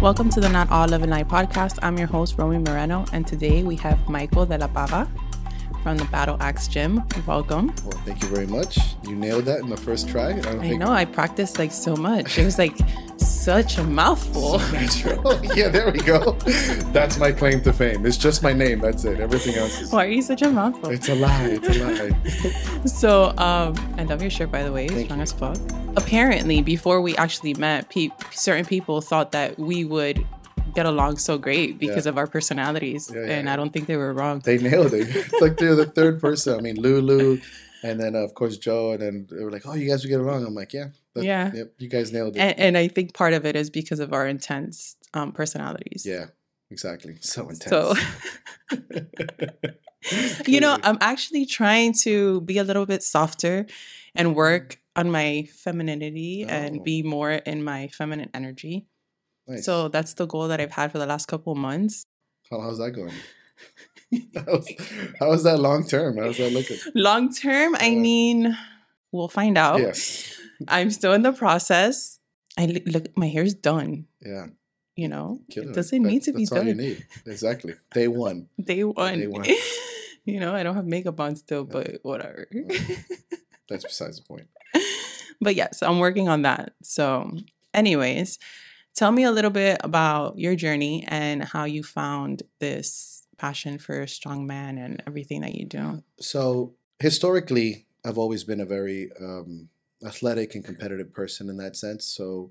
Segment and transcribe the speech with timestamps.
[0.00, 1.78] Welcome to the Not All Love and Light podcast.
[1.82, 5.06] I'm your host, Romy Moreno, and today we have Michael de la Pava
[5.82, 7.02] from the Battle Axe Gym.
[7.26, 7.68] Welcome.
[7.84, 8.78] Well, thank you very much.
[9.04, 10.30] You nailed that in the first try.
[10.30, 12.38] I, don't I think know, I practiced like so much.
[12.38, 12.76] It was like
[13.16, 14.58] such a mouthful.
[14.72, 15.40] natural.
[15.56, 16.32] yeah, there we go.
[16.92, 18.06] That's my claim to fame.
[18.06, 18.80] It's just my name.
[18.80, 19.20] That's it.
[19.20, 19.92] Everything else is.
[19.92, 20.90] Why are you such a mouthful?
[20.90, 21.58] It's a lie.
[21.62, 22.16] It's a lie.
[22.86, 24.88] So, um, I love your shirt, by the way.
[24.88, 25.22] Thank Strong you.
[25.22, 25.56] as fuck.
[25.96, 30.26] Apparently, before we actually met, pe- certain people thought that we would
[30.74, 32.10] get along so great because Yeah.
[32.10, 33.48] of our personalities, Yeah, and.
[33.50, 34.40] I don't think they were wrong.
[34.44, 35.08] They nailed it.
[35.16, 36.58] It's like they're the third person.
[36.58, 37.38] I mean, Lulu,
[37.82, 40.10] and then uh, of course Joe, and then they were like, "Oh, you guys would
[40.10, 41.52] get along." I'm like, "Yeah, that- Yeah.
[41.54, 44.12] yep, you guys nailed it." and, and I think part of it is because of
[44.12, 46.02] our intense um, personalities.
[46.06, 46.26] yeah,
[46.70, 47.16] exactly.
[47.20, 47.70] So intense.
[47.74, 47.94] So,
[50.46, 53.66] you know, I'm actually trying to be a little bit softer
[54.14, 56.48] and work on my femininity Oh.
[56.52, 58.86] and be more in my feminine energy.
[59.50, 59.64] Nice.
[59.64, 62.04] So that's the goal that I've had for the last couple months.
[62.50, 63.12] How, how's that going?
[64.46, 64.68] how's,
[65.18, 66.18] how's that long term?
[66.18, 66.76] How's that looking?
[66.94, 68.56] Long term, I mean,
[69.10, 69.80] we'll find out.
[69.80, 70.40] Yes.
[70.68, 72.20] I'm still in the process.
[72.56, 74.06] I look, my hair's done.
[74.24, 74.46] Yeah.
[74.94, 76.76] You know, it doesn't need to be all you done.
[76.76, 77.06] need.
[77.26, 77.74] Exactly.
[77.92, 78.48] Day one.
[78.62, 79.18] Day one.
[79.18, 79.44] Day one.
[80.24, 81.72] you know, I don't have makeup on still, Yeah.
[81.72, 82.46] but whatever.
[83.68, 84.48] That's besides the point.
[85.40, 86.74] but yes, I'm working on that.
[86.82, 87.30] So,
[87.72, 88.38] anyways,
[88.94, 94.04] tell me a little bit about your journey and how you found this passion for
[94.04, 96.02] strongman and everything that you do.
[96.20, 99.68] So historically, I've always been a very um,
[100.04, 102.04] athletic and competitive person in that sense.
[102.04, 102.50] So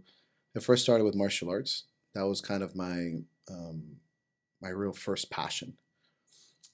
[0.56, 1.86] I first started with martial arts.
[2.16, 3.98] That was kind of my um,
[4.62, 5.78] my real first passion.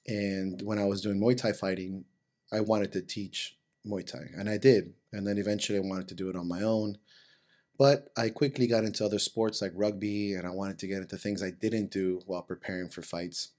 [0.06, 2.04] And when I was doing Muay Thai fighting,
[2.52, 3.56] I wanted to teach
[3.86, 4.94] Muay Thai, and I did.
[5.12, 6.98] And then eventually, I wanted to do it on my own.
[7.78, 11.16] But I quickly got into other sports like rugby, and I wanted to get into
[11.16, 13.50] things I didn't do while preparing for fights.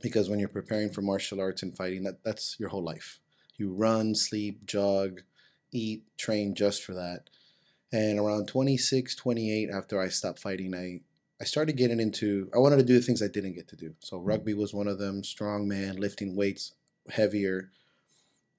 [0.00, 3.20] Because when you're preparing for martial arts and fighting, that, that's your whole life.
[3.56, 5.22] You run, sleep, jog,
[5.72, 7.30] eat, train just for that.
[7.92, 11.00] And around 26, 28, after I stopped fighting, I,
[11.40, 13.94] I started getting into, I wanted to do the things I didn't get to do.
[14.00, 14.26] So hmm.
[14.26, 16.72] rugby was one of them, strongman, lifting weights
[17.10, 17.70] heavier.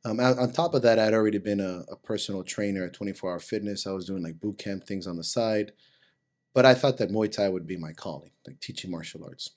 [0.05, 3.39] Um, on top of that, I'd already been a, a personal trainer at 24 Hour
[3.39, 3.87] Fitness.
[3.87, 5.71] I was doing like boot camp things on the side.
[6.53, 9.51] But I thought that Muay Thai would be my calling, like teaching martial arts.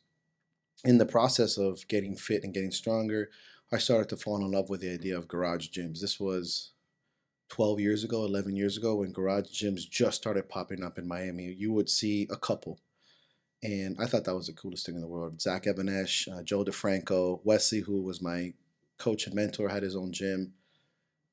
[0.84, 3.30] In the process of getting fit and getting stronger,
[3.72, 6.00] I started to fall in love with the idea of garage gyms.
[6.00, 6.70] This was
[7.48, 11.52] 12 years ago, 11 years ago, when garage gyms just started popping up in Miami.
[11.52, 12.78] You would see a couple.
[13.62, 15.40] And I thought that was the coolest thing in the world.
[15.40, 18.52] Zach Even-Esh, uh, Joe DeFranco, Wesley, who was my
[18.98, 20.52] coach and mentor, had his own gym.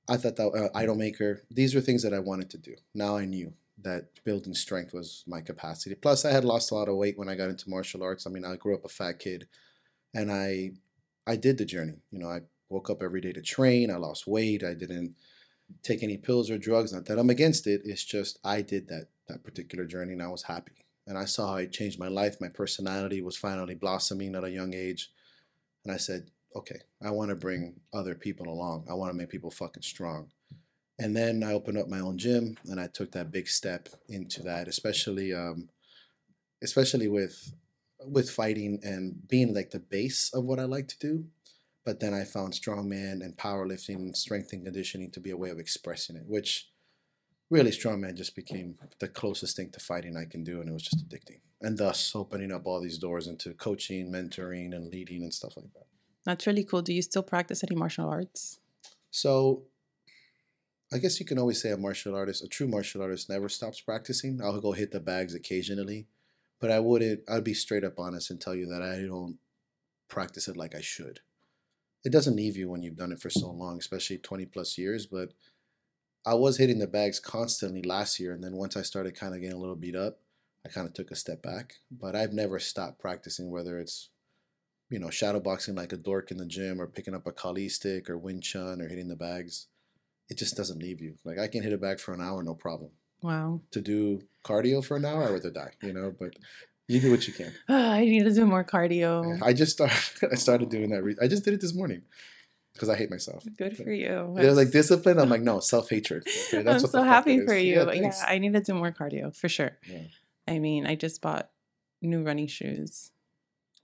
[0.09, 2.75] I thought that uh, Idolmaker, these were things that I wanted to do.
[2.93, 5.95] Now I knew that building strength was my capacity.
[5.95, 8.27] Plus, I had lost a lot of weight when I got into martial arts.
[8.27, 9.47] I mean, I grew up a fat kid,
[10.13, 10.71] and I,
[11.25, 11.93] I did the journey.
[12.11, 13.91] You know, I woke up every day to train.
[13.91, 14.63] I lost weight.
[14.63, 15.15] I didn't
[15.81, 16.93] take any pills or drugs.
[16.93, 17.81] Not that I'm against it.
[17.85, 20.85] It's just I did that that particular journey, and I was happy.
[21.07, 22.39] And I saw how it changed my life.
[22.39, 25.11] My personality was finally blossoming at a young age,
[25.83, 28.85] and I said, okay, I want to bring other people along.
[28.89, 30.29] I want to make people fucking strong.
[30.99, 34.43] And then I opened up my own gym, and I took that big step into
[34.43, 35.69] that, especially, um,
[36.61, 37.53] especially with
[38.05, 41.25] with fighting and being like the base of what I like to do.
[41.85, 45.59] But then I found strongman and powerlifting strength and conditioning to be a way of
[45.59, 46.69] expressing it, which
[47.49, 50.83] really strongman just became the closest thing to fighting I can do, and it was
[50.83, 51.41] just addicting.
[51.61, 55.71] And thus opening up all these doors into coaching, mentoring, and leading and stuff like
[55.73, 55.92] that.
[56.25, 56.81] That's really cool.
[56.81, 58.59] Do you still practice any martial arts?
[59.11, 59.63] So
[60.91, 63.81] I guess you can always say a martial artist, a true martial artist never stops
[63.81, 64.39] practicing.
[64.41, 66.07] I'll go hit the bags occasionally,
[66.59, 69.39] but I wouldn't I'd be straight up honest and tell you that I don't
[70.07, 71.19] practice it like I should.
[72.05, 75.05] It doesn't leave you when you've done it for so long, especially 20 plus years,
[75.05, 75.29] but
[76.25, 79.41] I was hitting the bags constantly last year and then once I started kind of
[79.41, 80.19] getting a little beat up,
[80.65, 84.09] I kind of took a step back, but I've never stopped practicing whether it's
[84.93, 88.11] you know, shadowboxing like a dork in the gym or picking up a Kali stick
[88.11, 89.65] or Wing Chun or hitting the bags,
[90.29, 91.15] it just doesn't leave you.
[91.23, 92.91] Like I can hit a bag for an hour, no problem.
[93.23, 93.61] Wow.
[93.71, 96.35] To do cardio for an hour, I'd rather die, you know, but
[96.87, 97.51] you do what you can.
[97.67, 99.41] I need to do more cardio.
[99.41, 99.97] I just started,
[100.31, 101.01] I started doing that.
[101.01, 102.03] Re- I just did it this morning
[102.73, 103.43] because I hate myself.
[103.57, 104.35] Good for you.
[104.37, 105.17] They're like discipline.
[105.17, 106.27] I'm like, no, self hatred.
[106.53, 107.77] Okay, I'm so happy for you.
[107.77, 108.25] Yeah, yeah.
[108.27, 109.71] I need to do more cardio for sure.
[109.89, 110.03] Yeah.
[110.47, 111.49] I mean, I just bought
[111.99, 113.09] new running shoes.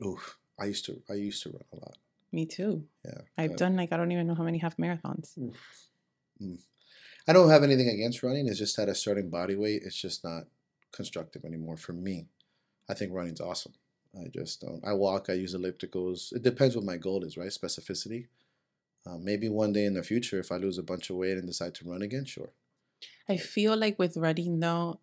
[0.06, 0.39] Oof.
[0.60, 1.98] I used to, I used to run a lot.
[2.32, 2.84] Me too.
[3.06, 3.22] Yeah.
[3.38, 5.36] I've but- done like I don't even know how many half marathons.
[7.28, 8.48] I don't have anything against running.
[8.48, 10.44] It's just at a certain body weight, it's just not
[10.92, 12.28] constructive anymore for me.
[12.90, 13.74] I think running's awesome.
[14.16, 14.84] I just don't.
[14.84, 15.28] I walk.
[15.30, 16.34] I use ellipticals.
[16.34, 17.50] It depends what my goal is, right?
[17.50, 18.28] Specificity.
[19.06, 21.46] Uh, maybe one day in the future, if I lose a bunch of weight and
[21.46, 22.50] decide to run again, sure.
[23.28, 25.00] I feel like with running though,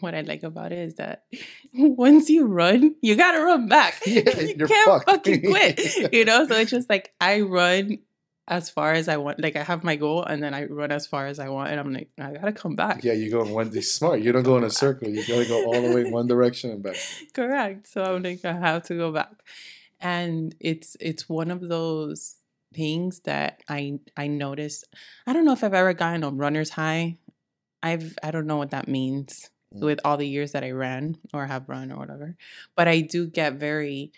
[0.00, 1.24] what I like about it is that
[1.74, 4.00] once you run, you gotta run back.
[4.06, 5.06] Yeah, you can't fucked.
[5.06, 6.12] fucking quit.
[6.12, 7.98] You know, so it's just like I run
[8.46, 9.40] as far as I want.
[9.40, 11.80] Like I have my goal, and then I run as far as I want, and
[11.80, 13.02] I'm like, I gotta come back.
[13.02, 13.70] Yeah, you go in one.
[13.74, 14.20] It's smart.
[14.20, 15.08] You don't go in a circle.
[15.08, 16.96] You gotta go all the way in one direction and back.
[17.32, 17.86] Correct.
[17.88, 19.32] So I'm like, I have to go back,
[20.00, 22.36] and it's it's one of those
[22.74, 24.84] things that I I noticed.
[25.26, 27.16] I don't know if I've ever gotten a runner's high.
[27.88, 29.80] I've I don't know what that means Mm.
[29.88, 32.36] with all the years that I ran or have run or whatever.
[32.76, 34.12] But I do get very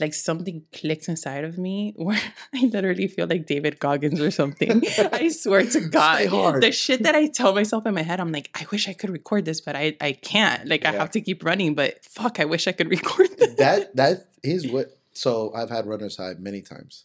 [0.00, 2.20] like something clicks inside of me where
[2.54, 4.82] I literally feel like David Goggins or something.
[5.12, 6.62] I swear to God.
[6.62, 9.10] The shit that I tell myself in my head, I'm like, I wish I could
[9.10, 10.66] record this, but I, I can't.
[10.66, 13.54] Like I have to keep running, but fuck, I wish I could record this.
[13.56, 14.96] that that is what.
[15.12, 17.04] So I've had runner's high many times,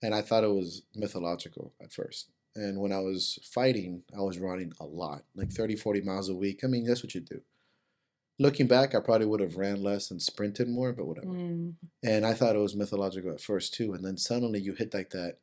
[0.00, 2.28] and I thought it was mythological at first.
[2.54, 6.34] And when I was fighting, I was running a lot, like 30, 40 miles a
[6.34, 6.60] week.
[6.64, 7.42] I mean, that's what you do.
[8.38, 11.26] Looking back, I probably would have ran less and sprinted more, but whatever.
[11.28, 13.92] Mm, And I thought it was mythological at first too.
[13.92, 15.38] And then suddenly you hit like that.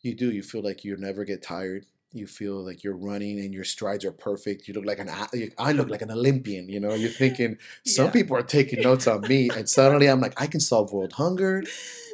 [0.00, 0.32] You do.
[0.32, 1.86] You feel like you never get tired.
[2.14, 4.68] You feel like you're running and your strides are perfect.
[4.68, 5.10] You look like an.
[5.58, 6.68] I look like an Olympian.
[6.68, 6.94] You know.
[6.94, 8.10] You're thinking some Yeah.
[8.12, 11.62] people are taking notes on me, and suddenly I'm like, I can solve world hunger.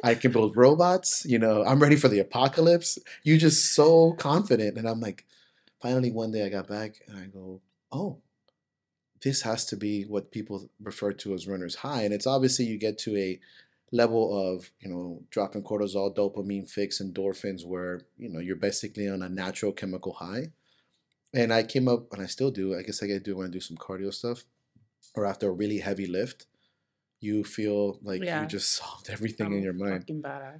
[0.03, 1.23] I can build robots.
[1.25, 2.97] You know, I'm ready for the apocalypse.
[3.23, 5.25] You just so confident, and I'm like,
[5.81, 7.61] finally one day I got back and I go,
[7.91, 8.17] oh,
[9.23, 12.77] this has to be what people refer to as runner's high, and it's obviously you
[12.79, 13.39] get to a
[13.91, 19.21] level of you know dropping cortisol, dopamine fix, endorphins, where you know you're basically on
[19.21, 20.51] a natural chemical high.
[21.33, 22.77] And I came up, and I still do.
[22.77, 24.43] I guess I do when I do some cardio stuff,
[25.15, 26.45] or after a really heavy lift,
[27.21, 28.41] you feel like Yeah.
[28.41, 30.09] you just solved everything in I'm your mind.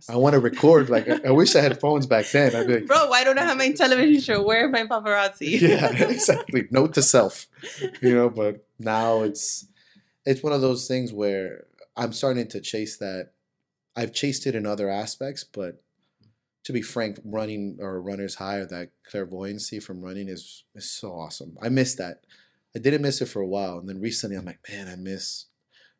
[0.09, 0.89] I want to record.
[0.89, 2.55] Like I, I wish I had phones back then.
[2.55, 4.41] I'd be like, Bro, why don't I have my television show?
[4.43, 5.59] Where are my paparazzi?
[5.69, 6.67] yeah, exactly.
[6.71, 7.47] Note to self,
[8.01, 8.29] you know.
[8.29, 9.65] But now it's
[10.25, 11.65] it's one of those things where
[11.95, 13.31] I'm starting to chase that.
[13.95, 15.83] I've chased it in other aspects, but
[16.63, 21.11] to be frank, running or runner's high or that clairvoyancy from running is is so
[21.11, 21.57] awesome.
[21.61, 22.21] I miss that.
[22.75, 25.45] I didn't miss it for a while, and then recently I'm like, man, I miss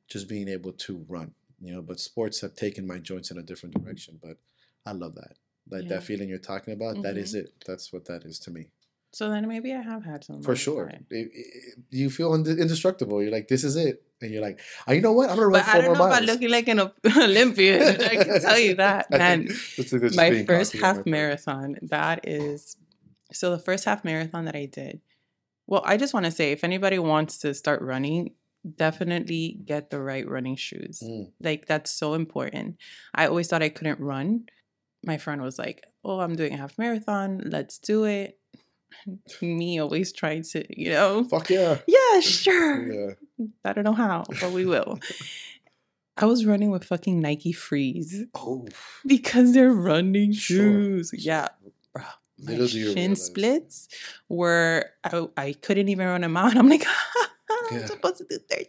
[0.08, 1.34] just being able to run.
[1.60, 4.20] You know, but sports have taken my joints in a different direction.
[4.22, 4.38] But
[4.86, 5.34] I love that.
[5.68, 5.90] That Yeah.
[5.90, 7.46] that feeling you're talking about, that is mm-hmm.
[7.46, 7.64] it.
[7.66, 8.70] That's what that is to me.
[9.14, 10.42] So then maybe I have had some.
[10.42, 10.88] For sure.
[10.88, 13.22] It- it- you feel inde- indestructible.
[13.22, 14.04] You're like, this is it.
[14.22, 15.30] And you're like, oh, you know what?
[15.30, 16.18] I'm to run But I four don't know miles.
[16.18, 16.80] about looking like an
[17.18, 17.82] Olympian.
[18.02, 19.48] I can tell you that, man.
[19.48, 22.76] think that's a good my first copy on my half marathon that is
[23.34, 25.00] so the first half marathon that i did
[25.66, 28.34] well i just want to say if anybody wants to start running
[28.76, 31.32] definitely get the right running shoes Mm.
[31.42, 32.76] like that's so important
[33.16, 34.46] i always thought i couldn't run
[35.06, 38.38] my friend was like oh i'm doing a half marathon let's do it
[39.42, 41.80] me always trying to you know Fuck yeah.
[41.88, 43.14] yeah sure Yeah.
[43.66, 45.00] I don't know how but we will
[46.18, 48.68] i was running with fucking nike Frees Oh,
[49.06, 51.10] because they're running shoes.
[51.10, 51.20] sure.
[51.20, 51.48] Yeah,
[51.94, 52.04] bro.
[52.44, 53.88] My shin splits
[54.30, 56.56] were I, I couldn't even run them out.
[56.60, 56.86] I'm like,
[57.50, 57.86] I'm Yeah.
[57.86, 58.68] supposed to do 13.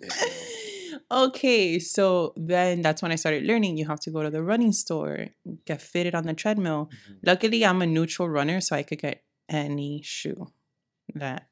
[0.00, 0.98] Yeah.
[1.26, 3.76] okay, so then that's when I started learning.
[3.76, 5.26] You have to go to the running store,
[5.66, 6.90] get fitted on the treadmill.
[6.92, 7.18] Mhm.
[7.24, 10.48] Luckily, I'm a neutral runner, so I could get any shoe
[11.14, 11.48] that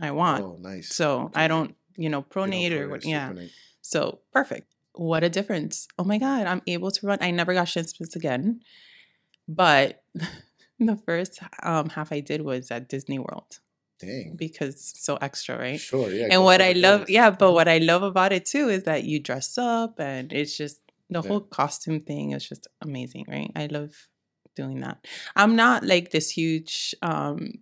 [0.00, 0.44] I want.
[0.44, 0.94] Oh, nice.
[0.94, 1.42] So Okay.
[1.42, 2.98] I don't, you know, You don't pronate or.
[3.06, 3.30] Yeah.
[3.32, 3.50] supinate.
[3.82, 4.74] So perfect.
[4.94, 5.86] What a difference.
[5.98, 7.18] Oh my God, I'm able to run.
[7.20, 8.60] I never got shin splints again.
[9.46, 10.02] But
[10.80, 13.60] the first um, half I did was at Disney World
[14.00, 14.34] Dang.
[14.36, 15.80] because so extra, right?
[15.80, 16.28] Sure, yeah.
[16.30, 19.20] and what I love, yeah, but what I love about it too is that you
[19.20, 21.28] dress up and it's just the Yeah.
[21.28, 23.50] whole costume thing is just amazing, right?
[23.56, 23.92] I love
[24.56, 24.98] doing that.
[25.36, 27.54] I'm not like this huge um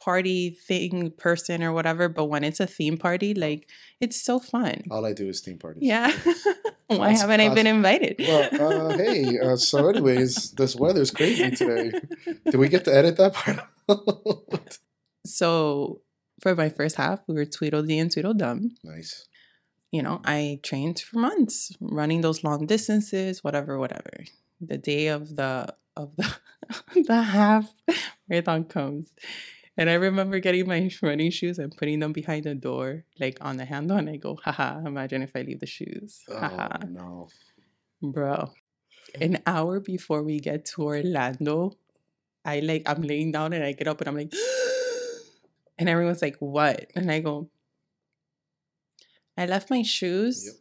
[0.00, 3.68] party thing person or whatever, but when it's a theme party, like
[4.00, 4.82] it's so fun.
[4.90, 5.82] All I do is theme parties.
[5.82, 6.10] Yeah.
[6.86, 8.16] Why haven't I been invited?
[8.18, 11.92] Well, uh, hey, uh, so anyways, this weather's crazy today.
[12.44, 13.60] Did we get to edit that part?
[15.26, 16.00] so
[16.40, 18.70] for my first half, we were Tweedledee and Tweedledum.
[18.82, 19.28] nice.
[19.92, 24.24] You know, I trained for months, running those long distances, whatever, whatever.
[24.60, 26.36] The day of the of the
[26.94, 27.72] the half
[28.28, 29.12] marathon comes.
[29.80, 33.56] And I remember getting my running shoes and putting them behind the door, like on
[33.56, 36.20] the handle, and I go, haha, imagine if I leave the shoes.
[36.28, 36.68] Oh, Haha.
[36.86, 37.28] no.
[38.02, 38.52] Bro,
[39.20, 41.78] an hour before we get to Orlando,
[42.44, 44.34] I like I'm laying down and I get up and I'm like,
[45.78, 46.90] and everyone's like, what?
[46.94, 47.48] And I go,
[49.36, 50.54] I left my shoes, Yep.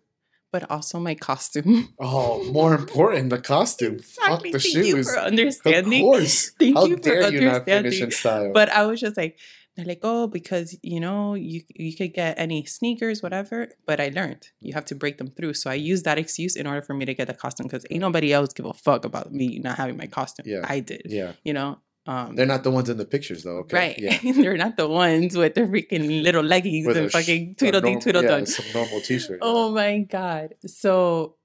[0.51, 1.89] But also my costume.
[1.99, 3.95] Oh, more important, the costume.
[3.95, 4.27] exactly.
[4.29, 5.11] Fuck the Thank you shoes.
[5.11, 6.01] for Of understanding.
[6.03, 6.49] course.
[6.59, 8.03] Thank How you for dare you not finish understanding.
[8.03, 8.51] in style?
[8.53, 9.37] But I was just like,
[9.75, 13.67] they're like, oh, because you know, you you could get any sneakers, whatever.
[13.85, 15.53] But I learned you have to break them through.
[15.53, 18.01] So I used that excuse in order for me to get the costume because ain't
[18.01, 20.45] nobody else give a fuck about me not having my costume.
[20.47, 20.65] Yeah.
[20.67, 21.03] I did.
[21.05, 21.79] yeah, You know.
[22.07, 23.59] Um, they're not the ones in the pictures though.
[23.59, 23.77] Okay.
[23.77, 23.99] right.
[23.99, 24.33] Yeah.
[24.33, 28.39] they're not the ones with the freaking little leggings With and fucking tweedledee norm- tweedledum.
[28.39, 29.39] Yeah, some normal t-shirt.
[29.41, 30.55] Oh my god.
[30.65, 31.35] So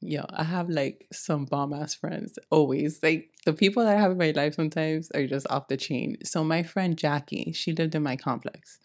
[0.00, 3.02] yo, I have like some bomb ass friends always.
[3.02, 6.18] Like the people that I have in my life sometimes are just off the chain.
[6.24, 8.78] So my friend Jackie, she lived in my complex.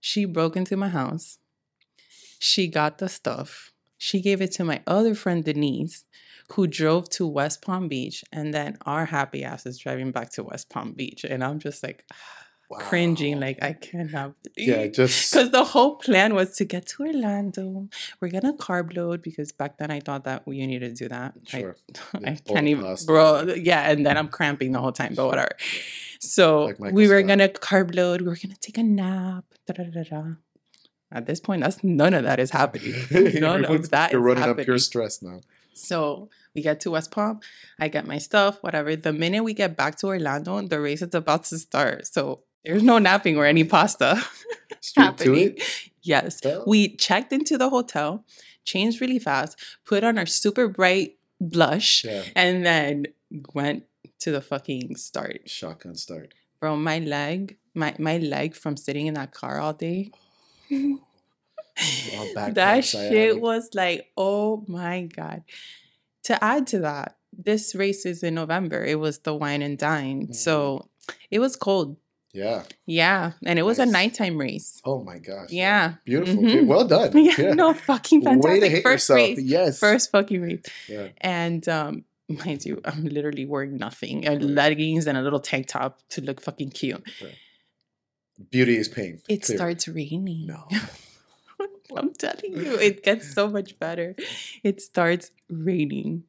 [0.00, 1.38] She broke into my house.
[2.38, 3.72] She got the stuff.
[3.98, 6.04] She gave it to my other friend Denise,
[6.52, 10.42] who drove to West Palm Beach, and then our happy ass is driving back to
[10.44, 11.24] West Palm Beach.
[11.24, 12.04] And I'm just like
[12.72, 17.88] cringing, like I cannot Yeah, just because the whole plan was to get to Orlando.
[18.20, 21.34] We're gonna carb load because back then I thought that you need to do that.
[21.52, 21.76] I- sure.
[22.14, 23.54] I, Yeah, can't even, bro.
[23.56, 25.50] Yeah, and then I'm cramping the whole time, but whatever.
[26.20, 27.28] So Like we were Scott.
[27.28, 28.22] gonna carb load.
[28.22, 29.44] We were gonna take a nap.
[29.66, 30.22] Da, da, da.
[31.14, 32.94] At this point, that's none of that is happening.
[33.10, 34.60] None of that You're running happening.
[34.60, 35.40] up pure stress now.
[35.74, 37.40] So we get to West Palm.
[37.78, 38.94] I get my stuff, whatever.
[38.96, 42.06] The minute we get back to Orlando, the race is about to start.
[42.06, 44.22] So there's no napping or any pasta
[44.96, 45.54] happening.
[45.56, 45.62] it.
[46.02, 46.40] Yes.
[46.66, 48.24] We checked into the hotel,
[48.64, 52.24] changed really fast, put on our super bright blush, Yeah.
[52.36, 53.06] and then
[53.54, 53.84] went
[54.20, 55.48] to the fucking start.
[55.48, 56.34] Shotgun start.
[56.60, 60.10] Bro, my leg, my my leg from sitting in that car all day.
[60.72, 61.00] Oh.
[62.54, 65.42] That shit was like, oh my god.
[66.24, 68.84] To add to that, this race is in November.
[68.84, 70.28] It was the wine and dine.
[70.28, 70.34] Mhm.
[70.34, 70.88] So
[71.30, 71.96] it was cold.
[72.34, 72.62] Yeah.
[72.86, 73.32] Yeah.
[73.44, 74.80] And it was a nighttime race.
[74.84, 75.50] Oh my gosh.
[75.50, 75.94] Yeah.
[76.04, 76.42] Beautiful.
[76.42, 76.66] Mhm.
[76.66, 77.10] Well done.
[77.16, 78.82] Yeah, no fucking Way fantastic.
[78.82, 79.16] First yourself.
[79.16, 79.38] race.
[79.42, 79.78] Yes.
[79.80, 80.62] First fucking race.
[80.88, 81.08] Yeah.
[81.20, 84.22] And um, mind you, I'm literally wearing nothing.
[84.22, 84.40] Right.
[84.40, 87.02] leggings and a little tank top to look fucking cute.
[88.50, 89.20] Beauty is pain.
[89.28, 89.56] It clearly.
[89.58, 90.46] starts raining.
[90.46, 90.68] No.
[91.98, 94.14] I'm telling you, it gets so much better.
[94.62, 96.24] It starts raining.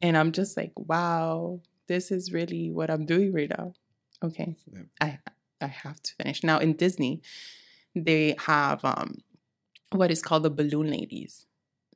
[0.00, 3.74] And I'm just like, wow, this is really what I'm doing right now.
[4.22, 4.56] Okay.
[4.72, 4.82] Yeah.
[5.00, 5.18] I
[5.60, 6.42] I have to finish.
[6.44, 7.20] Now in Disney,
[7.94, 9.18] they have um
[9.92, 11.46] what is called the balloon ladies.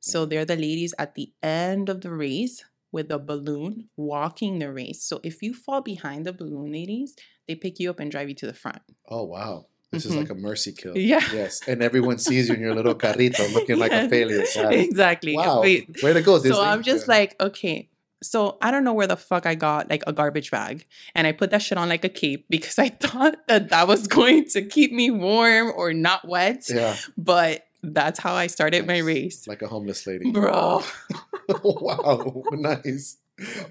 [0.01, 0.29] So Mhm.
[0.29, 5.01] they're the ladies at the end of the race with a balloon walking the race.
[5.03, 7.15] So if you fall behind the balloon ladies,
[7.47, 8.81] they pick you up and drive you to the front.
[9.07, 9.67] Oh wow.
[9.93, 10.17] This is Mhm.
[10.17, 10.97] like a mercy kill.
[10.97, 11.21] Yeah.
[11.33, 11.61] Yes.
[11.67, 14.43] And everyone sees you in your little carrito looking like a failure.
[14.55, 14.73] Got.
[14.73, 15.35] Exactly.
[15.37, 15.61] Wow.
[15.61, 16.51] Wait, Way to go, Disney.
[16.51, 17.13] so I'm just Yeah.
[17.15, 17.89] like, okay.
[18.21, 21.31] So I don't know where the fuck I got like a garbage bag, and I
[21.33, 24.61] put that shit on like a cape because I thought that that was going to
[24.63, 26.65] keep me warm or not wet.
[26.69, 26.95] Yeah.
[27.17, 30.31] But that's how I started my race, Like a homeless lady.
[30.31, 30.81] bro.
[31.63, 32.43] wow.
[32.53, 33.17] Nice.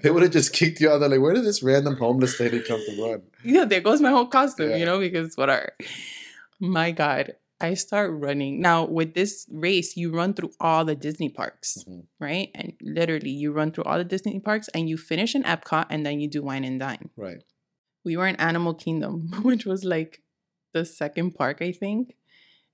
[0.01, 2.59] They would have just kicked you out there like, where did this random homeless lady
[2.59, 3.21] come to run?
[3.43, 4.75] yeah, there goes my whole costume, Yeah.
[4.75, 5.71] you know, because whatever.
[6.63, 9.97] My God, I start running now with this race.
[9.97, 11.77] You run through all the Disney parks.
[11.87, 12.07] Mhm.
[12.19, 12.49] right?
[12.55, 16.05] And literally, you run through all the Disney parks and you finish in Epcot and
[16.05, 17.09] then you do wine and dine.
[17.17, 17.43] Right.
[18.05, 20.21] We were in Animal Kingdom, which was like
[20.73, 22.15] the second park, I think.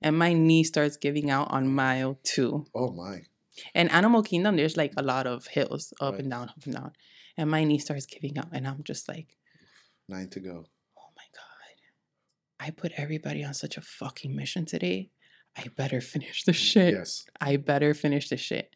[0.02, 2.66] And my knee starts giving out on mile two.
[2.74, 3.24] Oh my.
[3.74, 6.22] And Animal Kingdom, there's like a lot of hills up Right.
[6.22, 6.92] and down, up and down.
[7.38, 8.50] And my knee starts giving out.
[8.54, 9.36] And I'm just like,
[10.08, 10.66] Nine to go.
[12.60, 12.66] Oh.
[12.66, 15.10] I put everybody on such a fucking mission today.
[15.58, 16.94] I better finish the mm, shit.
[16.94, 17.26] Yes.
[17.42, 18.76] I better finish the shit.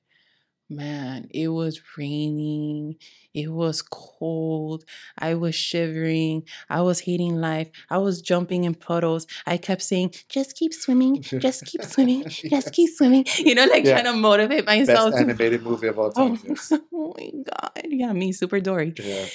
[0.70, 2.96] Man, it was raining.
[3.34, 4.86] It was cold.
[5.20, 6.44] I was shivering.
[6.70, 7.70] I was hating life.
[7.92, 9.28] I was jumping in puddles.
[9.46, 11.22] I kept saying, just keep swimming.
[11.22, 12.24] Just keep swimming.
[12.28, 13.25] Just keep swimming.
[13.38, 14.02] You know, like Yeah.
[14.02, 15.13] trying to motivate myself.
[15.13, 16.40] to- animated movie of all oh time.
[16.44, 16.72] Oh, Yes.
[16.72, 17.82] oh my God.
[17.86, 18.94] Yeah, me, Super Dory.
[18.98, 19.25] Yeah.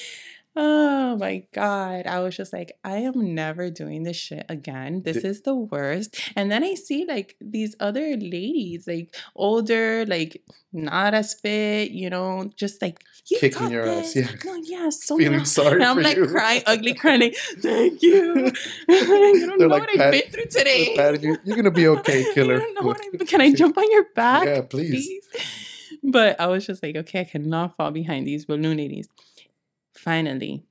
[0.56, 2.06] Oh my God.
[2.06, 5.02] I was just like, I am never doing this shit again.
[5.04, 6.20] This is the worst.
[6.34, 12.10] And then I see like these other ladies, like older, like not as fit, you
[12.10, 13.00] know, just like
[13.30, 14.30] you Kicking your ass, yeah.
[14.44, 15.46] No, yeah, so Feeling much.
[15.48, 16.26] sorry And I'm like you.
[16.26, 18.52] crying, ugly crying, like, thank you.
[18.88, 21.18] you don't They're know like what I've been through today.
[21.22, 21.36] You.
[21.44, 22.54] You're gonna be okay, killer.
[22.54, 24.46] you don't know what I, can I jump on your back?
[24.46, 25.06] Yeah, please.
[25.06, 25.46] please.
[26.02, 29.08] But I was just like, okay, I cannot fall behind these balloon ladies.
[29.98, 30.64] Finally,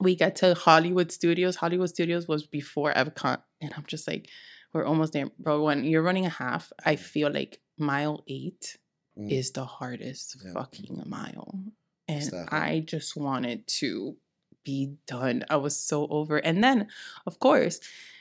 [0.00, 1.56] we got to Hollywood Studios.
[1.56, 3.40] Hollywood Studios was before Epcot.
[3.60, 4.28] And I'm just like,
[4.72, 5.30] we're almost there.
[5.38, 8.76] Bro, when you're running a half, I feel like mile eight
[9.18, 9.32] Mm.
[9.32, 10.52] is the hardest Yeah.
[10.52, 11.60] fucking mile.
[12.06, 12.30] And.
[12.50, 14.16] I just wanted to
[14.62, 15.42] be done.
[15.48, 16.36] I was so over.
[16.36, 16.88] And then,
[17.26, 17.80] of course,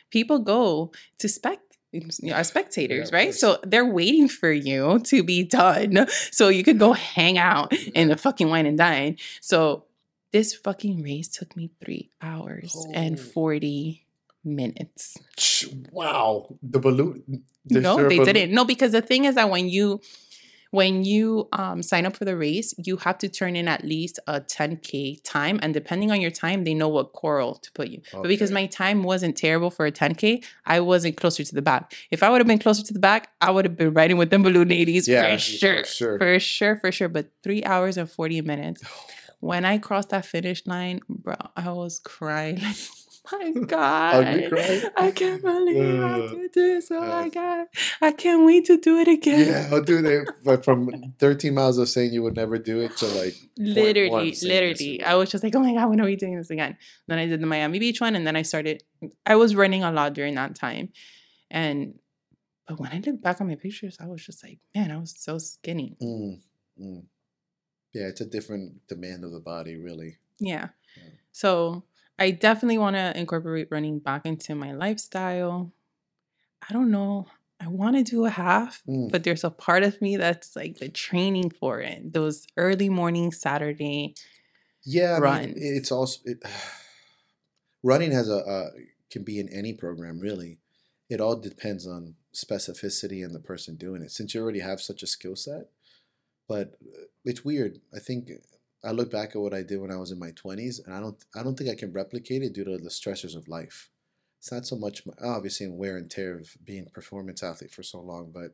[0.10, 1.60] people go to spec
[1.92, 3.34] you know, as spectators, Yeah, right?
[3.34, 8.08] So they're waiting for you to be done so you could go hang out in
[8.10, 9.18] the fucking wine and dine.
[9.42, 9.86] So
[10.36, 13.22] this fucking race took me three hours and Oh.
[13.38, 14.06] 40
[14.44, 15.02] minutes.
[15.92, 17.24] Wow, the balloon.
[17.70, 18.52] is no, they balloon- didn't.
[18.58, 20.02] No, because the thing is that when you
[20.72, 24.20] when you um, sign up for the race, you have to turn in at least
[24.28, 28.02] a 10k time, and depending on your time, they know what coral to put you.
[28.12, 31.84] But because my time wasn't terrible for a 10k, I wasn't closer to the back.
[32.12, 34.32] If I would have been closer to the back, I would have been riding with
[34.32, 36.18] them balloon ladies Yeah, for for sure, sure.
[36.20, 37.10] for sure, for sure.
[37.18, 38.82] But three hours and 40 minutes.
[39.46, 42.60] When I crossed that finish line, bro, I was crying.
[42.62, 42.78] Like,
[43.32, 44.26] my God.
[44.98, 46.90] I can't believe I Uh, did this.
[46.90, 47.30] Oh my.
[47.30, 47.68] God.
[48.02, 49.48] I can't wait to do it again.
[49.48, 50.34] Yeah, I'll do that.
[50.44, 54.42] But from 13 miles of saying you would never do it to like Literally, yes,
[54.42, 55.04] literally.
[55.04, 56.76] I was just like, oh my God, when are we doing this again?
[57.08, 58.82] Then I did the Miami Beach one and then I started,
[59.28, 60.90] I was running a lot during that time.
[61.52, 62.00] And,
[62.68, 65.14] but when I look back on my pictures, I was just like, man, I was
[65.16, 65.98] so skinny.
[66.02, 66.40] Mm,
[66.82, 67.04] mm.
[67.96, 70.18] Yeah, it's a different demand of the body, really.
[70.38, 70.68] Yeah.
[70.98, 71.04] Yeah.
[71.32, 71.84] So
[72.20, 75.72] I definitely want to incorporate running back into my lifestyle.
[76.70, 77.28] I don't know.
[77.62, 79.10] I want to do a half, Mm.
[79.12, 82.12] but there's a part of me that's like the training for it.
[82.12, 84.14] Those early morning Saturday.
[84.84, 86.44] Yeah, I mean, it's also it,
[87.82, 88.70] running has a uh,
[89.10, 90.60] can be in any program really.
[91.10, 94.12] It all depends on specificity and the person doing it.
[94.12, 95.70] Since you already have such a skill set,
[96.48, 97.80] but uh, it's weird.
[97.96, 98.30] I think
[98.84, 101.00] I look back at what I did when I was in my twenties, and I
[101.00, 103.90] don't I don't think I can replicate it due to the stressors of life.
[104.40, 107.72] It's not so much my, obviously in wear and tear of being a performance athlete
[107.72, 108.52] for so long, but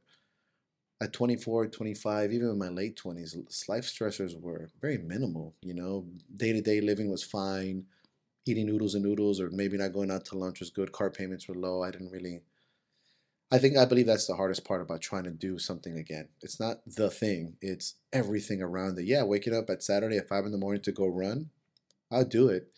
[1.01, 3.35] at 24, 25, even in my late 20s,
[3.67, 5.55] life stressors were very minimal.
[5.61, 6.05] You know,
[6.37, 7.85] day to day living was fine.
[8.45, 10.91] Eating noodles and noodles, or maybe not going out to lunch was good.
[10.91, 11.83] Car payments were low.
[11.83, 12.41] I didn't really.
[13.51, 16.29] I think I believe that's the hardest part about trying to do something again.
[16.41, 19.05] It's not the thing, it's everything around it.
[19.05, 21.49] Yeah, waking up at Saturday at five in the morning to go run,
[22.11, 22.71] I'll do it.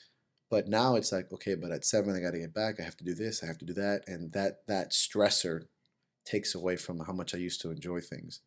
[0.49, 2.79] But now it's like, okay, but at seven I gotta get back.
[2.79, 4.07] I have to do this, I have to do that.
[4.07, 5.67] And that that stressor
[6.25, 8.41] takes away from how much I used to enjoy things.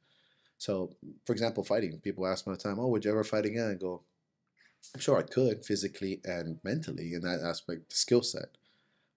[0.59, 2.01] So, for example, fighting.
[2.01, 4.05] People ask me all the time, "Oh, would you ever fight again?" I go,
[4.95, 8.57] "I'm sure I could, physically and mentally, in that aspect, skill set."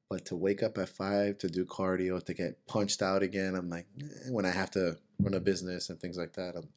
[0.10, 3.70] But to wake up at five to do cardio, to get punched out again, I'm
[3.70, 6.68] like, eh, when I have to run a business and things like that, I'm,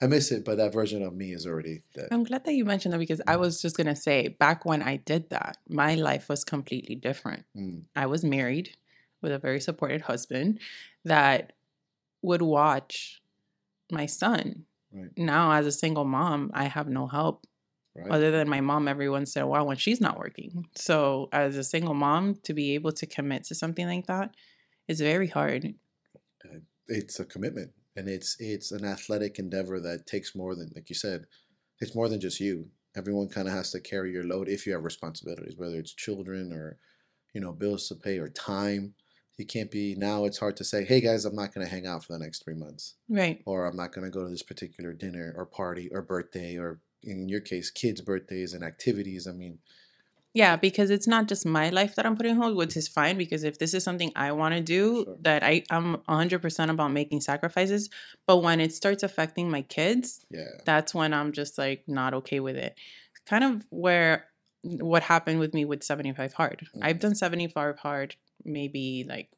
[0.00, 0.44] I miss it.
[0.44, 2.08] But that version of me is already dead.
[2.12, 4.82] I'm glad that you mentioned that because I was just going to say, back when
[4.82, 7.44] I did that, my life was completely different.
[7.56, 8.76] Mm, I was married
[9.20, 10.60] with a very supportive husband
[11.04, 11.54] that
[12.22, 13.20] would watch
[13.90, 14.64] my son.
[14.92, 17.46] right, Now, as a single mom, I have no help
[17.94, 18.10] right.
[18.10, 20.66] other than my mom every once in a while when she's not working.
[20.74, 24.34] So, as a single mom, to be able to commit to something like that
[24.88, 25.74] is very hard.
[26.44, 30.88] Uh, it's a commitment and it's it's an athletic endeavor that takes more than like
[30.88, 31.24] you said
[31.80, 34.72] it's more than just you everyone kind of has to carry your load if you
[34.72, 36.78] have responsibilities whether it's children or
[37.34, 38.94] you know bills to pay or time
[39.38, 41.86] you can't be now it's hard to say hey guys i'm not going to hang
[41.86, 43.42] out for the next three months Right.
[43.46, 46.80] or i'm not going to go to this particular dinner or party or birthday or
[47.04, 49.58] in your case kids birthdays and activities i mean
[50.34, 53.18] Yeah, because it's not just my life that I'm putting on hold, which is fine
[53.18, 55.16] because if this is something I want to do, Sure.
[55.20, 57.90] that I, I'm 100% about making sacrifices.
[58.26, 62.40] But when it starts affecting my kids, yeah that's when I'm just like not okay
[62.40, 62.78] with it.
[63.26, 64.24] Kind of where
[64.62, 66.66] what happened with me with 75 hard.
[66.80, 67.08] I've mm-hmm.
[67.08, 69.28] done 75 hard maybe like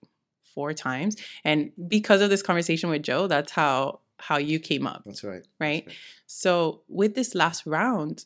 [0.55, 1.17] four times.
[1.45, 5.47] And because of this conversation with Joe, that's how how you came up that's right
[5.61, 5.85] right?
[5.87, 8.25] That's So with this last round,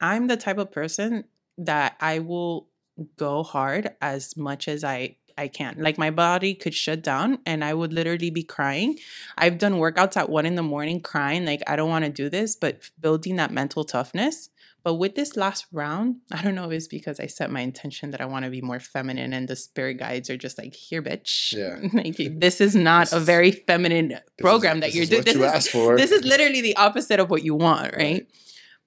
[0.00, 1.24] I'm the type of person
[1.58, 2.68] that I will
[3.16, 5.78] go hard as much as I I can't.
[5.80, 8.98] Like my body could shut down and I would literally be crying.
[9.36, 12.28] I've done workouts at one in the morning crying, like I don't want to do
[12.30, 14.48] this, but building that mental toughness.
[14.82, 18.12] But with this last round, I don't know if it's because I set my intention
[18.12, 21.02] that I want to be more feminine and the spirit guides are just like, here,
[21.02, 21.52] bitch.
[21.52, 21.80] Yeah.
[21.92, 25.40] like, this is not This a very feminine This is- program that this you're doing.
[25.40, 27.96] what you This is this is literally the opposite of what you want, right?
[27.96, 28.26] Right.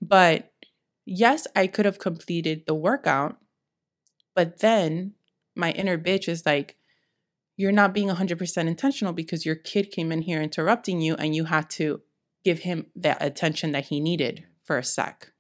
[0.02, 0.52] But
[1.06, 3.38] yes, I could have completed the workout,
[4.34, 5.14] but then
[5.56, 6.76] my inner bitch is like,
[7.58, 11.44] you're not being 100% intentional because your kid came in here interrupting you and you
[11.46, 12.02] had to
[12.46, 15.34] give him that attention that he needed for a sec.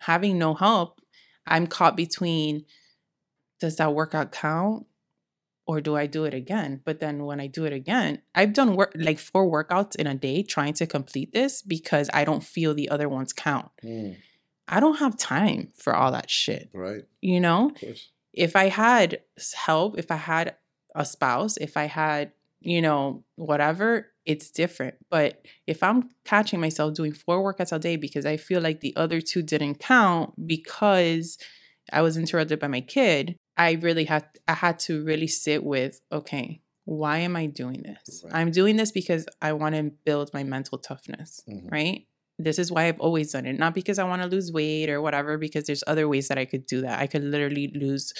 [0.00, 1.00] Having no help,
[1.46, 2.64] I'm caught between
[3.60, 4.86] does that workout count
[5.66, 6.80] or do I do it again?
[6.84, 10.14] But then when I do it again, I've done work like four workouts in a
[10.14, 13.70] day trying to complete this because I don't feel the other ones count.
[13.84, 14.16] Mm,
[14.68, 16.70] I don't have time for all that shit.
[16.72, 19.20] right You know, of course if I had
[19.54, 20.56] help, if I had
[20.94, 24.94] a spouse, if I had, you know, whatever, it's different.
[25.10, 28.94] But if I'm catching myself doing four workouts a day because I feel like the
[28.96, 31.38] other two didn't count because
[31.92, 36.00] I was interrupted by my kid, I really had I had to really sit with,
[36.10, 38.22] okay, why am I doing this?
[38.24, 38.34] Right.
[38.34, 41.70] I'm doing this because I want to build my mental toughness, Mhm.
[41.70, 42.06] right?
[42.38, 43.58] This is why I've always done it.
[43.58, 46.44] Not because I want to lose weight or whatever, because there's other ways that I
[46.44, 46.98] could do that.
[46.98, 48.12] I could literally lose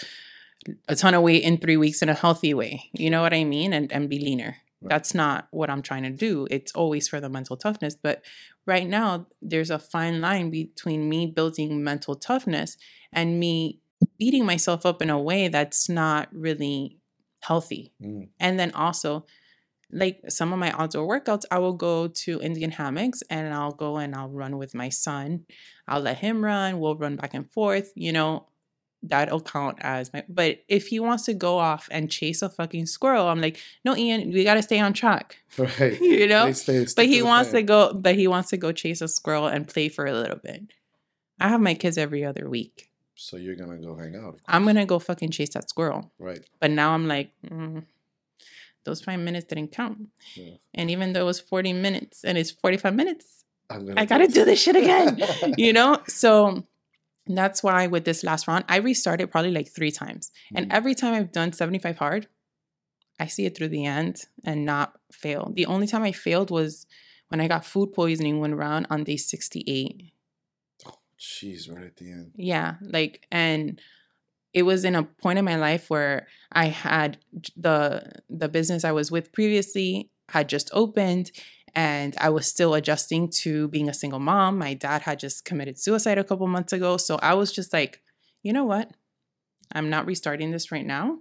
[0.88, 2.90] a ton of weight in three weeks in a healthy way.
[2.92, 3.72] You know what I mean?
[3.72, 4.56] And and be leaner.
[4.80, 4.90] Right.
[4.90, 6.46] That's not what I'm trying to do.
[6.50, 7.94] It's always for the mental toughness.
[7.94, 8.22] But
[8.66, 12.76] right now, there's a fine line between me building mental toughness
[13.12, 13.80] and me
[14.18, 16.98] beating myself up in a way that's not really
[17.40, 17.92] healthy.
[18.02, 18.28] Mm.
[18.40, 19.24] And then also,
[19.92, 23.96] like some of my outdoor workouts, I will go to Indian hammocks and I'll go
[23.98, 25.44] and I'll run with my son.
[25.86, 26.80] I'll let him run.
[26.80, 27.92] We'll run back and forth.
[27.94, 28.46] You know,
[29.02, 30.24] that'll count as my.
[30.28, 33.96] But if he wants to go off and chase a fucking squirrel, I'm like, no,
[33.96, 35.38] Ian, we got to stay on track.
[35.58, 36.00] Right.
[36.00, 36.50] You know?
[36.52, 37.92] Stay- But he the wants to go.
[37.92, 40.62] But he wants to go chase a squirrel and play for a little bit.
[41.38, 42.88] I have my kids every other week.
[43.14, 44.38] So you're gonna go hang out.
[44.46, 46.10] I'm gonna go fucking chase that squirrel.
[46.18, 46.42] Right.
[46.60, 47.84] But now I'm like, mm,
[48.84, 50.08] those five minutes didn't count.
[50.34, 50.54] Yeah.
[50.74, 53.44] And even though it was 40 minutes and it's 45 minutes.
[53.70, 55.18] I gotta do this shit again.
[55.56, 55.98] you know?
[56.06, 56.64] So
[57.26, 60.30] that's why with this last round, I restarted probably like three times.
[60.54, 60.74] And Mhm.
[60.74, 62.26] every time I've done 75 hard,
[63.20, 65.52] I see it through the end and not fail.
[65.54, 66.86] The only time I failed was
[67.28, 70.12] when I got food poisoning one round on day 68.
[71.18, 72.32] Jeez, right at the end.
[72.34, 73.80] Yeah, like and
[74.54, 77.18] it was in a point in my life where I had
[77.56, 81.30] the the business I was with previously had just opened
[81.74, 84.58] and I was still adjusting to being a single mom.
[84.58, 88.02] My dad had just committed suicide a couple months ago, so I was just like,
[88.42, 88.90] you know what?
[89.74, 91.18] I'm not restarting this right now.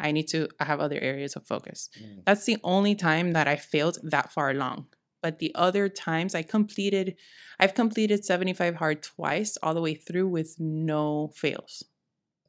[0.00, 1.88] I need to I have other areas of focus.
[2.02, 2.24] Mm.
[2.26, 4.86] That's the only time that I failed that far along.
[5.22, 7.14] But the other times I completed,
[7.60, 11.84] I've completed 75 hard twice all the way through with no fails.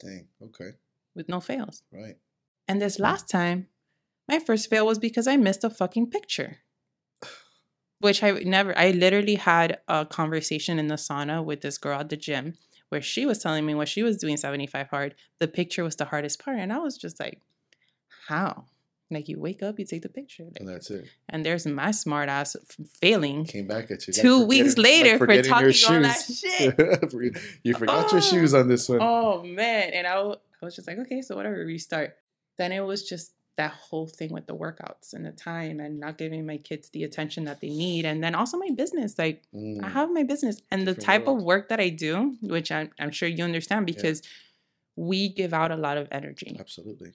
[0.04, 0.28] Dang.
[0.42, 0.72] Okay.
[1.16, 1.84] With no fails.
[1.92, 2.18] Right.
[2.68, 3.68] And this last time,
[4.28, 6.60] my first fail was because I missed a fucking picture.
[8.00, 12.10] Which I never, I literally had a conversation in the sauna with this girl at
[12.10, 12.56] the gym
[12.90, 15.16] where she was telling me what she was doing 75 hard.
[15.40, 16.60] The picture was the hardest part.
[16.60, 17.42] And I was just like,
[18.28, 18.66] how?
[19.14, 20.44] Like you wake up, you take the picture.
[20.46, 21.06] Like, And that's it.
[21.30, 22.56] and there's my smart ass
[23.02, 24.14] failing Came back at you.
[24.14, 25.52] two weeks later for talking
[25.88, 27.40] all that shit.
[27.64, 28.12] you forgot Oh.
[28.14, 29.00] your shoes on this one.
[29.02, 29.92] Oh man.
[29.94, 32.16] And I, I was just like, okay, so whatever, restart.
[32.58, 36.18] Then it was just that whole thing with the workouts and the time and not
[36.18, 38.04] giving my kids the attention that they need.
[38.04, 39.18] And then also my business.
[39.20, 39.92] Like I Mm.
[39.94, 41.40] have my business and the type world.
[41.40, 44.24] of work that I do, which I'm, I'm sure you understand because
[44.96, 47.12] we give out a lot of energy Absolutely.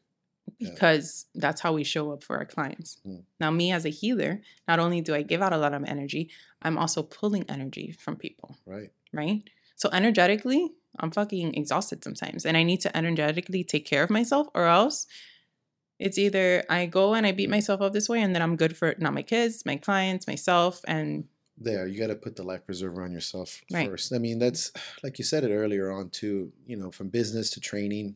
[0.59, 0.71] Yeah.
[0.71, 2.99] because that's how we show up for our clients.
[3.07, 3.23] Mm.
[3.41, 6.31] Now, me as a healer, not only do I give out a lot of energy,
[6.63, 8.91] I'm also pulling energy from people, Right.
[9.13, 9.43] right?
[9.77, 14.49] So, energetically, I'm fucking exhausted sometimes, and I need to energetically take care of myself,
[14.55, 15.07] or else
[16.01, 18.77] it's either I go and I beat myself up this way, and then I'm good
[18.77, 21.25] for not my kids, my clients, myself, and
[21.61, 23.89] There, you got to put the life preserver on yourself Right.
[23.89, 24.13] first.
[24.13, 26.53] I mean, that's like you said it earlier on too.
[26.67, 28.15] You know, from business to training,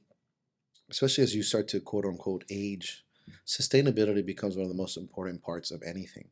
[0.93, 3.03] especially as you start to quote unquote age,
[3.47, 6.29] sustainability becomes one of the most important parts of anything.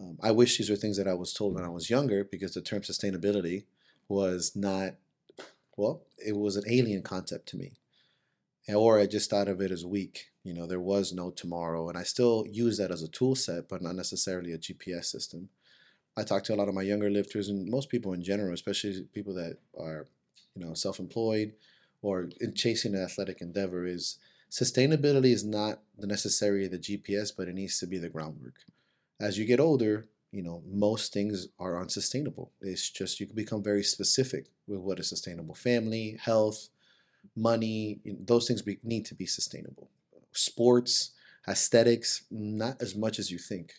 [0.00, 2.54] Um, I wish these were things that I was told when I was younger because
[2.54, 3.64] the term sustainability
[4.08, 4.94] was not,
[5.76, 7.72] well, it was an alien concept to me.
[8.72, 10.28] Or I just thought of it as weak.
[10.42, 11.88] You know, there was no tomorrow.
[11.88, 15.50] And I still use that as a tool set, but not necessarily a GPS system.
[16.16, 19.02] I talk to a lot of my younger lifters and most people in general, especially
[19.12, 20.06] people that are,
[20.54, 21.52] you know, self-employed
[22.02, 24.18] or in chasing an athletic endeavor, is
[24.50, 28.56] sustainability is not the necessary the GPS, but it needs to be the groundwork.
[29.20, 32.50] As you get older, you know, most things are unsustainable.
[32.60, 35.54] It's just you can become very specific with what is sustainable.
[35.54, 36.68] Family, health,
[37.36, 39.88] money, those things be, need to be sustainable.
[40.32, 41.12] Sports,
[41.46, 43.74] aesthetics, not as much as you think.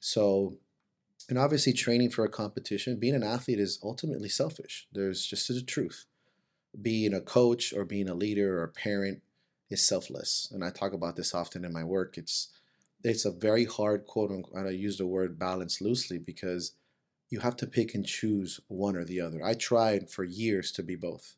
[0.00, 0.56] So
[1.28, 5.62] and obviously training for a competition being an athlete is ultimately selfish there's just the
[5.62, 6.06] truth
[6.80, 9.22] being a coach or being a leader or a parent
[9.70, 12.18] is selfless and i talk about this often in my work.
[12.18, 12.48] It's
[13.02, 16.72] it's a very hard quote unquote i use the word balance loosely because
[17.30, 19.44] you have to pick and choose one or the other.
[19.44, 21.34] I tried for years to be both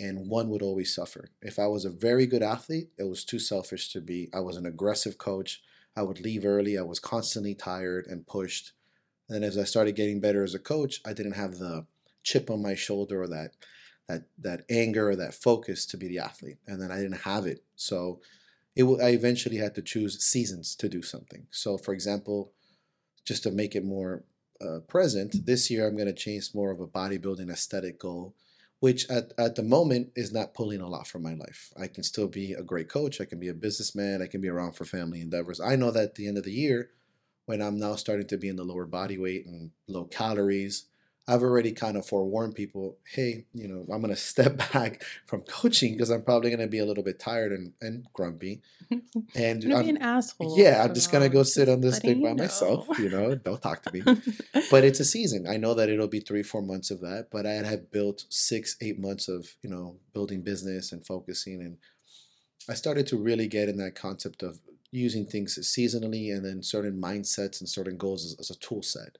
[0.00, 1.30] and one would always suffer.
[1.42, 4.30] If i was a very good athlete it was too selfish to be.
[4.34, 5.62] I was an aggressive coach.
[5.96, 6.78] I would leave early.
[6.78, 8.72] I was constantly tired and pushed.
[9.28, 11.86] And as I started getting better as a coach, I didn't have the
[12.22, 13.52] chip on my shoulder or that
[14.08, 16.58] that that anger or that focus to be the athlete.
[16.66, 17.62] And then I didn't have it.
[17.76, 18.20] So,
[18.74, 21.46] it w- I eventually had to choose seasons to do something.
[21.50, 22.52] So, for example,
[23.24, 24.24] just to make it more
[24.60, 28.34] uh, present, this year I'm going to chase more of a bodybuilding aesthetic goal,
[28.80, 31.72] which at, at the moment is not pulling a lot from my life.
[31.78, 33.20] I can still be a great coach.
[33.20, 34.22] I can be a businessman.
[34.22, 35.60] I can be around for family endeavors.
[35.60, 36.90] I know that at the end of the year,
[37.46, 40.84] when I'm now starting to be in the lower body weight and low calories,
[41.30, 45.42] I've already kind of forewarned people, hey, you know, I'm going to step back from
[45.42, 48.62] coaching because I'm probably going to be a little bit tired and, and grumpy.
[49.36, 50.58] And gonna be I'm- an asshole.
[50.58, 52.42] yeah, I'm just going to go sit on this thing by know.
[52.44, 54.02] myself, you know, don't talk to me.
[54.70, 55.46] But it's a season.
[55.46, 58.76] I know that it'll be three, four months of that, but I had built six,
[58.80, 61.60] eight months of, you know, building business and focusing.
[61.60, 61.76] And
[62.68, 64.60] I started to really get in that concept of
[64.90, 69.18] using things seasonally and then certain mindsets and certain goals as, as a tool set.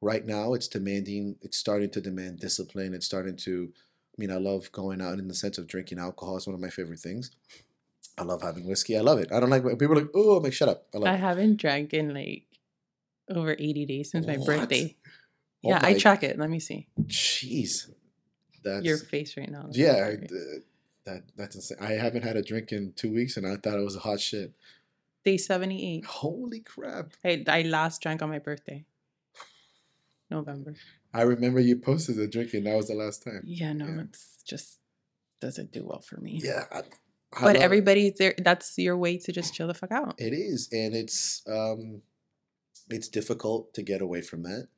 [0.00, 2.94] Right now, it's demanding, it's starting to demand discipline.
[2.94, 6.36] It's starting to, I mean, I love going out in the sense of drinking alcohol.
[6.36, 7.30] It's one of my favorite things.
[8.18, 8.96] I love having whiskey.
[8.96, 9.30] I love it.
[9.32, 10.86] I don't like people are like, oh, I'm like, shut up.
[10.94, 12.44] I love I haven't drank in like
[13.30, 14.96] over 80 days since my birthday.
[15.64, 16.38] Oh yeah, I track it.
[16.38, 16.86] Let me see.
[17.04, 17.90] Jeez.
[18.62, 19.68] That's, Your face right now.
[19.72, 20.26] yeah, I-
[21.04, 21.78] that, that's insane.
[21.80, 24.18] I haven't had a drink in two weeks and I thought it was a hot
[24.20, 24.52] shit.
[25.24, 26.04] Day 78.
[26.04, 27.12] Holy crap.
[27.24, 28.84] I, I last drank on my birthday.
[30.30, 30.74] November.
[31.14, 32.64] I remember you posted the drinking.
[32.64, 33.42] That was the last time.
[33.44, 34.02] Yeah, no, Yeah.
[34.02, 34.78] it's just
[35.40, 36.40] doesn't do well for me.
[36.42, 36.64] Yeah.
[36.72, 36.78] I,
[37.32, 38.34] I But everybody's there.
[38.38, 40.14] That's your way to just chill the fuck out.
[40.18, 42.02] It is, and it's um,
[42.88, 44.68] it's difficult to get away from that.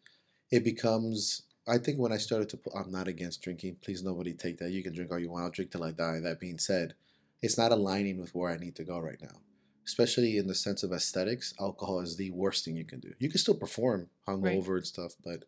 [0.51, 1.43] It becomes.
[1.67, 3.77] I think when I started to, put, I'm not against drinking.
[3.83, 4.71] Please, nobody take that.
[4.71, 5.45] You can drink all you want.
[5.45, 6.19] I'll drink till I die.
[6.21, 6.95] That being said,
[7.43, 9.37] it's not aligning with where I need to go right now.
[9.89, 13.15] Especially in the sense of aesthetics, alcohol is the worst thing you can do.
[13.19, 15.45] You can still perform hungover and stuff, but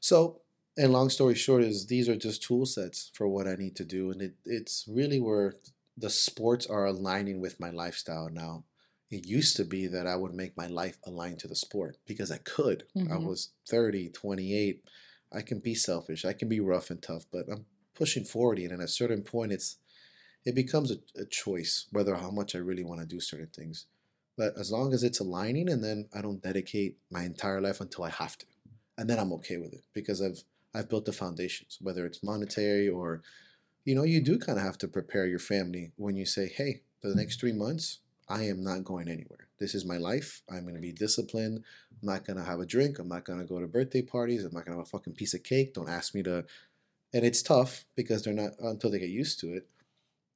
[0.00, 0.40] so.
[0.80, 3.84] And long story short is these are just tool sets for what I need to
[3.84, 5.54] do, and it, it's really where
[5.96, 8.62] the sports are aligning with my lifestyle now.
[9.10, 12.30] It used to be that I would make my life align to the sport because
[12.30, 12.84] I could.
[12.94, 13.26] I Mhm.
[13.26, 14.84] was 30, 28.
[15.32, 16.24] I can be selfish.
[16.24, 19.50] I can be rough and tough, but I'm pushing 40 and at a certain point
[19.52, 19.78] it's
[20.44, 23.86] it becomes a, a choice whether how much I really want to do certain things.
[24.36, 28.04] But as long as it's aligning and then I don't dedicate my entire life until
[28.04, 28.46] I have to.
[28.96, 30.42] And then I'm okay with it because I've
[30.74, 33.22] I've built the foundations, whether it's monetary or
[33.84, 36.82] you know, you do kind of have to prepare your family when you say, hey,
[37.00, 39.48] for the next three months, I am not going anywhere.
[39.58, 40.42] This is my life.
[40.50, 41.64] I'm going to be disciplined.
[41.90, 42.98] I'm not going to have a drink.
[42.98, 44.44] I'm not going to go to birthday parties.
[44.44, 45.72] I'm not going to have a fucking piece of cake.
[45.72, 46.44] Don't ask me to.
[47.14, 49.66] And it's tough because they're not until they get used to it.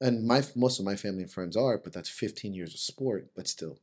[0.03, 3.31] And my most of my family and friends are, but that's 15 years of sport,
[3.37, 3.79] but still.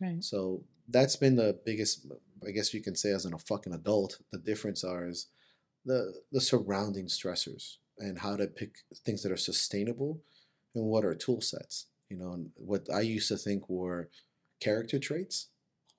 [0.00, 0.22] Right.
[0.22, 2.06] So that's been the biggest,
[2.46, 4.18] I guess you can say, as an, a fucking adult.
[4.30, 5.26] The difference are is
[5.84, 10.20] the the surrounding stressors and how to pick things that are sustainable
[10.76, 11.86] and what are tool sets.
[12.08, 14.10] You know, and what I used to think were
[14.60, 15.48] character traits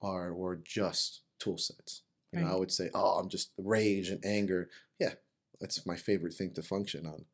[0.02, 2.04] are were just tool sets.
[2.32, 4.70] You know, I would say, oh, I'm just rage and anger.
[5.00, 5.14] Yeah,
[5.60, 7.26] that's my favorite thing to function on.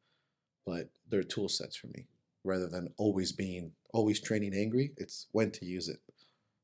[0.66, 2.06] But they're tool sets for me
[2.44, 4.92] rather than always being always training angry.
[4.98, 6.00] It's when to use it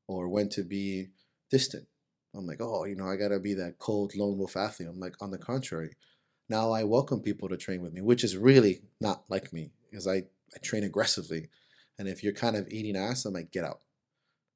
[0.06, 1.08] or when to be
[1.50, 1.86] distant.
[2.34, 4.88] I'm like, oh, you know, I gotta be that cold lone wolf athlete.
[4.88, 5.94] I'm like, on the contrary,
[6.48, 10.06] now I welcome people to train with me, which is really not like me because
[10.06, 11.48] I, I train aggressively.
[11.98, 13.80] And if you're kind of eating ass, I'm like, get out.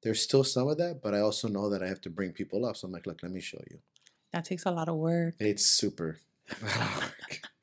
[0.01, 2.65] There's still some of that, but I also know that I have to bring people
[2.65, 2.77] up.
[2.77, 3.79] So I'm like, look, let me show you.
[4.31, 5.35] That takes a lot of work.
[5.39, 6.19] It's super.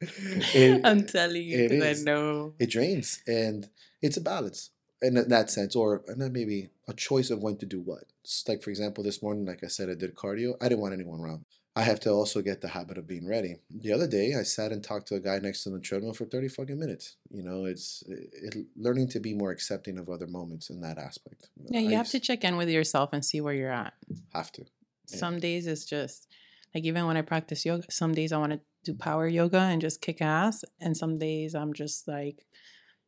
[0.01, 2.55] It- I'm telling you, it 'cause I know.
[2.59, 3.69] it drains and
[4.03, 4.71] it's a balance
[5.03, 8.05] in that- sense or and then maybe a choice of when to do what.
[8.49, 10.57] Like for example this morning like i said i did cardio.
[10.61, 11.45] I didn't want anyone around.
[11.77, 13.57] I have to also get the habit of being ready.
[13.71, 16.25] The other day i sat and talked to a guy next to the treadmill for
[16.27, 17.17] 30 fucking minutes.
[17.31, 21.49] You know it's it, learning to be more accepting of other moments in that aspect.
[21.71, 23.95] Yeah, you I have to check in with yourself and see where you're at.
[24.35, 24.63] have to.
[25.09, 25.17] Yeah.
[25.19, 26.29] Some days it's just
[26.75, 29.81] like even when I practice yoga, some days I want to do power yoga and
[29.81, 32.47] just kick ass, and some days I'm just like,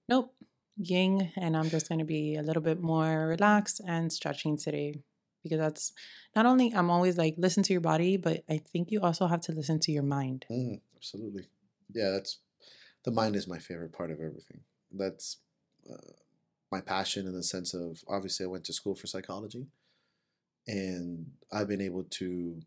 [0.08, 0.34] nope,
[0.76, 5.02] yin, and I'm just gonna be a little bit more relaxed and stretching today
[5.42, 5.92] because that's
[6.36, 9.40] not only I'm always like listen to your body, but I think you also have
[9.42, 10.46] to listen to your mind.
[10.50, 11.48] Mm, absolutely.
[11.92, 12.38] Yeah, that's
[13.04, 14.60] the mind is my favorite part of everything.
[14.92, 15.38] That's
[15.90, 16.12] uh,
[16.70, 19.66] my passion in the sense of obviously I went to school for psychology,
[20.66, 22.60] and I've been able to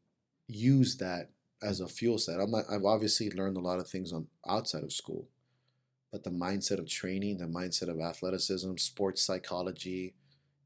[0.47, 1.31] use that
[1.61, 2.39] as a fuel set.
[2.39, 2.65] I'm not.
[2.69, 5.27] I've obviously learned a lot of things on outside of school,
[6.11, 10.15] but the mindset of training, the mindset of athleticism, sports psychology,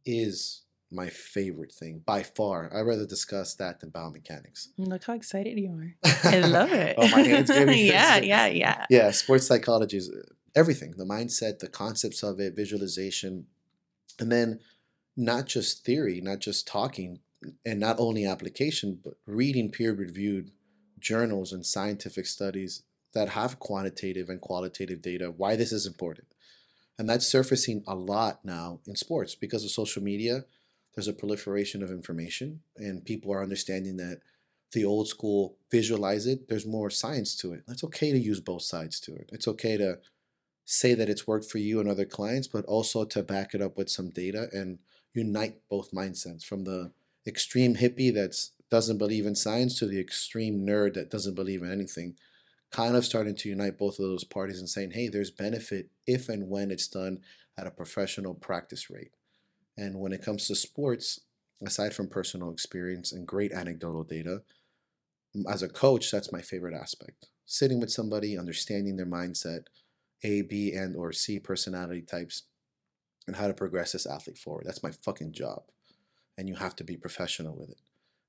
[0.05, 2.71] is my favorite thing by far.
[2.73, 4.69] I'd rather discuss that than biomechanics.
[4.77, 5.95] Look how excited you are.
[6.23, 6.95] I love it.
[6.97, 8.85] oh, my hands yeah, yeah, yeah.
[8.89, 10.21] yeah sports psychology is uh,
[10.55, 13.45] everything the mindset the concepts of it visualization
[14.19, 14.59] And then
[15.15, 17.19] not just theory, not just talking,
[17.65, 20.51] and not only application, but reading peer reviewed
[20.99, 26.27] journals and scientific studies that have quantitative and qualitative data why this is important.
[26.97, 30.43] And that's surfacing a lot now in sports because of social media.
[30.93, 34.19] There's a proliferation of information, and people are understanding that
[34.73, 37.63] the old school visualize it, there's more science to it.
[37.67, 39.29] It's okay to use both sides to it.
[39.31, 39.99] It's okay to
[40.65, 43.77] say that it's worked for you and other clients, but also to back it up
[43.77, 44.79] with some data and
[45.13, 46.91] unite both mindsets from the
[47.27, 48.35] extreme hippie that
[48.69, 52.15] doesn't believe in science to the extreme nerd that doesn't believe in anything.
[52.71, 56.29] Kind of starting to unite both of those parties and saying, hey, there's benefit if
[56.29, 57.19] and when it's done
[57.57, 59.11] at a professional practice rate.
[59.77, 61.21] And when it comes to sports,
[61.65, 64.43] aside from personal experience and great anecdotal data,
[65.49, 67.27] as a coach, that's my favorite aspect.
[67.45, 69.61] Sitting with somebody, understanding their mindset,
[70.23, 72.43] A, B, and or C personality types,
[73.27, 74.65] and how to progress this athlete forward.
[74.65, 75.63] That's my fucking job.
[76.39, 77.81] And you have to be professional with it.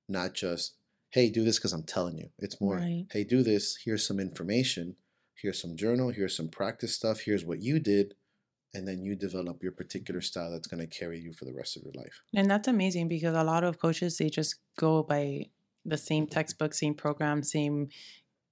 [0.08, 0.74] Not just,
[1.10, 2.30] hey, do this because I'm telling you.
[2.40, 3.06] It's more, right.
[3.12, 3.78] hey, do this.
[3.84, 4.96] Here's some information.
[5.40, 6.10] Here's some journal.
[6.10, 7.20] Here's some practice stuff.
[7.20, 8.14] Here's what you did.
[8.74, 11.76] And then you develop your particular style that's going to carry you for the rest
[11.76, 12.20] of your life.
[12.34, 15.46] And that's amazing because a lot of coaches, they just go by
[15.84, 17.90] the same textbook, same program, same.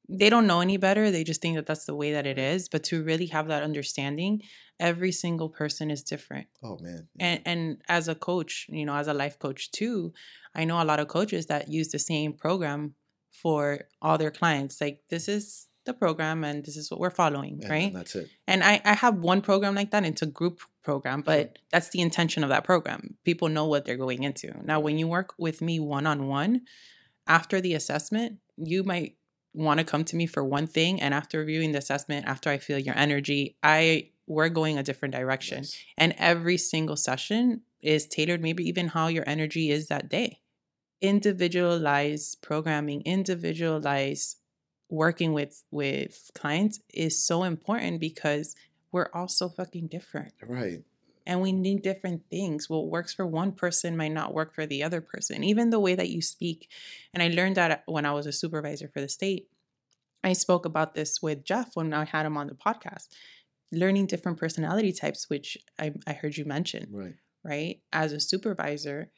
[0.08, 1.10] They don't know any better.
[1.10, 2.68] They just think that that's the way that it is.
[2.68, 4.42] But to really have that understanding,
[4.80, 6.46] every single person is different.
[6.62, 7.08] Oh man.
[7.14, 7.26] Yeah.
[7.26, 10.12] And and as a coach, you know, as a life coach too,
[10.54, 12.94] I know a lot of coaches that use the same program
[13.30, 14.80] for all their clients.
[14.80, 17.88] Like this is the program and this is what we're following, right?
[17.88, 18.28] And that's it.
[18.46, 20.04] And I, I have one program like that.
[20.04, 23.16] It's a group program, but that's the intention of that program.
[23.24, 24.52] People know what they're going into.
[24.64, 26.62] Now, when you work with me one on one,
[27.26, 29.16] after the assessment, you might
[29.58, 32.58] want to come to me for one thing and after reviewing the assessment after i
[32.58, 35.58] feel your energy i we're going a different direction.
[35.58, 35.76] Yes.
[35.96, 40.40] and every single session is tailored maybe even how your energy is that day.
[41.00, 44.36] Individualized programming individualized
[44.90, 48.54] working with with clients is so important because
[48.92, 50.32] we're all so fucking different.
[50.46, 50.82] Right
[51.28, 52.70] and we need different things.
[52.70, 55.94] What works for one person might not work for the other person, even the way
[55.94, 56.70] that you speak.
[57.12, 59.48] And I learned that when I was a supervisor for the state.
[60.24, 63.08] I spoke about this with Jeff when I had him on the podcast,
[63.70, 66.88] learning different personality types, which I, I heard you mention.
[66.90, 67.14] Right.
[67.44, 67.82] Right.
[67.92, 69.10] As a supervisor,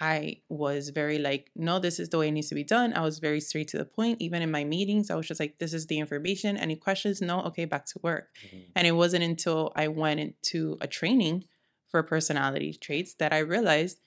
[0.00, 2.92] I was very like, no, this is the way it needs to be done.
[2.94, 4.20] I was very straight to the point.
[4.20, 6.56] Even in my meetings, I was just like, this is the information.
[6.56, 7.20] Any questions?
[7.20, 7.42] No.
[7.42, 8.28] Okay, back to work.
[8.46, 8.58] Mm-hmm.
[8.76, 11.44] And it wasn't until I went into a training
[11.88, 13.98] for personality traits that I realized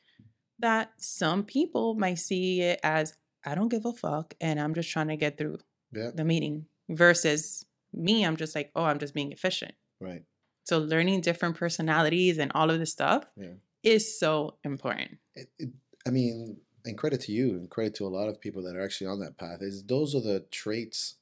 [0.59, 4.91] that some people might see it as, I don't give a fuck and I'm just
[4.91, 5.57] trying to get through
[5.91, 6.11] yeah.
[6.13, 9.73] the meeting versus me, I'm just like, oh, I'm just being efficient.
[9.99, 10.23] Right.
[10.63, 15.17] So learning different personalities and all of this stuff yeah is so important.
[15.35, 15.69] It, it,
[16.05, 18.83] I mean, and credit to you and credit to a lot of people that are
[18.83, 21.15] actually on that path is those are the traits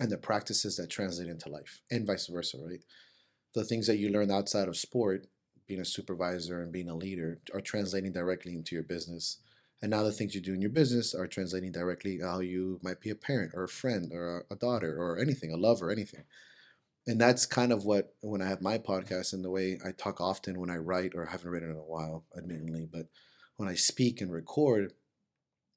[0.00, 2.82] and the practices that translate into life and vice versa, right?
[3.54, 5.26] The things that you learn outside of sport,
[5.66, 9.38] being a supervisor and being a leader, are translating directly into your business.
[9.82, 13.00] And now the things you do in your business are translating directly how you might
[13.00, 16.24] be a parent or a friend or a daughter or anything, a lover, anything
[17.06, 20.20] and that's kind of what when I have my podcast and the way I talk
[20.20, 23.06] often when I write or haven't written in a while, admittedly, but
[23.56, 24.92] when I speak and record,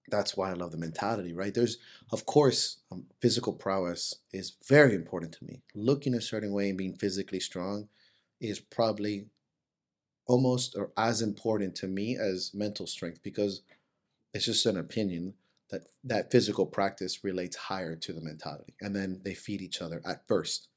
[0.09, 1.53] that's why I love the mentality, right?
[1.53, 1.77] There's,
[2.11, 5.63] of course, um, physical prowess is very important to me.
[5.73, 7.87] Looking a certain way and being physically strong
[8.39, 9.25] is probably
[10.27, 13.61] almost or as important to me as mental strength because
[14.33, 15.33] it's just an opinion
[15.71, 20.01] that that physical practice relates higher to the mentality and then they feed each other
[20.05, 20.67] at first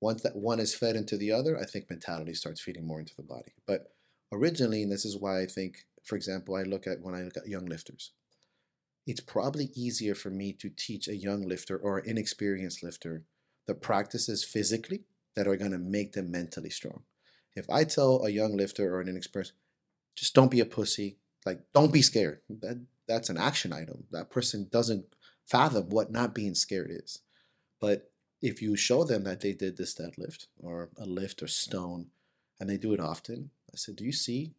[0.00, 3.14] once that one is fed into the other, I think mentality starts feeding more into
[3.16, 3.52] the body.
[3.66, 3.92] But
[4.32, 7.36] originally, and this is why I think, for example, I look at when I look
[7.36, 8.12] at young lifters,
[9.06, 13.24] it's probably easier for me to teach a young lifter or an inexperienced lifter
[13.66, 15.04] the practices physically
[15.36, 17.02] that are going to make them mentally strong.
[17.56, 19.54] If I tell a young lifter or an inexperienced,
[20.16, 22.40] just don't be a pussy, like don't be scared.
[22.48, 24.04] That that's an action item.
[24.10, 25.06] That person doesn't
[25.46, 27.20] fathom what not being scared is.
[27.80, 28.10] But
[28.44, 32.08] if you show them that they did this deadlift or a lift or stone
[32.60, 34.52] and they do it often, I said, do you see,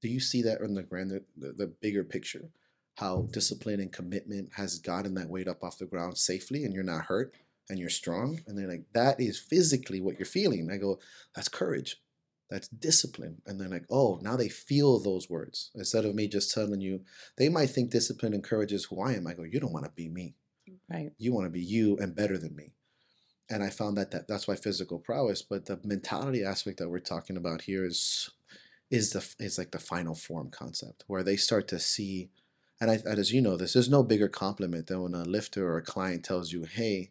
[0.00, 2.50] do you see that in the grand, the, the, bigger picture?
[2.94, 6.84] How discipline and commitment has gotten that weight up off the ground safely and you're
[6.84, 7.34] not hurt
[7.68, 8.42] and you're strong.
[8.46, 10.70] And they're like, that is physically what you're feeling.
[10.70, 11.00] I go,
[11.34, 12.00] that's courage.
[12.48, 13.42] That's discipline.
[13.44, 15.72] And they're like, oh, now they feel those words.
[15.74, 17.00] Instead of me just telling you,
[17.38, 19.26] they might think discipline and courage is who I am.
[19.26, 20.36] I go, you don't want to be me.
[20.88, 21.10] Right.
[21.18, 22.72] You want to be you and better than me
[23.48, 26.98] and I found that, that that's why physical prowess, but the mentality aspect that we're
[26.98, 28.30] talking about here is
[28.90, 32.30] is the is like the final form concept where they start to see
[32.80, 35.78] and I, as you know this there's no bigger compliment than when a lifter or
[35.78, 37.10] a client tells you hey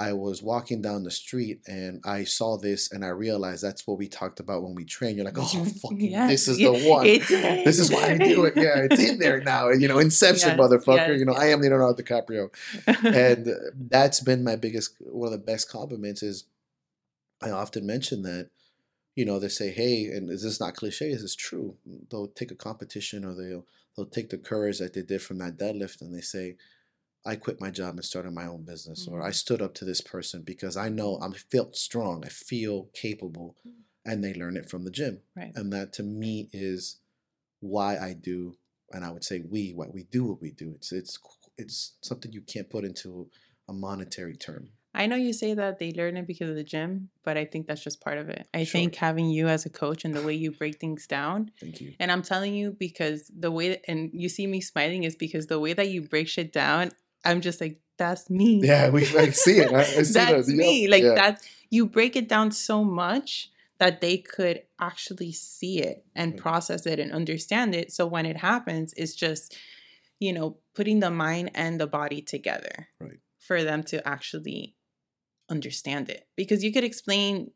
[0.00, 3.98] i was walking down the street and i saw this and i realized that's what
[3.98, 5.14] we talked about when we train.
[5.16, 7.06] You're like oh fucking Yes, this is yeah, the one.
[7.06, 7.28] it's-
[7.64, 8.54] this is why i do it.
[8.56, 11.60] yeah it's in there now you know inception Yes, motherfucker yes, you know i am
[11.60, 12.50] leonardo dicaprio.
[13.04, 13.48] And
[13.90, 16.44] that's been my biggest one of the best compliments is
[17.42, 18.48] i often mention that
[19.16, 21.10] you know they say hey and is this is not cliche?
[21.10, 21.76] Is this is true?
[22.10, 25.58] They'll take a competition or they'll they'll take the courage that they did from that
[25.58, 26.56] deadlift and they say
[27.24, 29.34] i quit my job and started my own business or i Mhm.
[29.34, 33.56] stood up to this person because i know i'm felt strong i feel capable
[34.04, 35.52] and they learn it from the gym right.
[35.54, 36.98] and that to me is
[37.60, 38.56] why I do,
[38.90, 40.72] and I would say we, why we do what we do.
[40.76, 41.18] It's it's
[41.58, 43.28] it's something you can't put into
[43.68, 44.70] a monetary term.
[44.94, 47.66] I know you say that they learn it because of the gym, but I think
[47.66, 48.48] that's just part of it.
[48.54, 48.80] I Sure.
[48.80, 51.94] think having you as a coach and the way you break things down, Thank you.
[52.00, 55.46] and I'm telling you because the way that, and you see me smiling is because
[55.48, 56.92] the way that you break shit down,
[57.24, 58.60] I'm just like, that's me.
[58.64, 59.72] Yeah, we I see it.
[59.72, 60.54] I, I see that's that.
[60.56, 60.88] me.
[60.88, 61.14] Like yeah.
[61.14, 66.84] that, you break it down so much that they could actually see it and process
[66.86, 67.90] it and understand it.
[67.92, 69.56] So when it happens, it's just,
[70.18, 73.20] you know, putting the mind and the body together Right.
[73.38, 74.76] for them to actually
[75.48, 76.26] understand it.
[76.36, 77.52] Because you could explain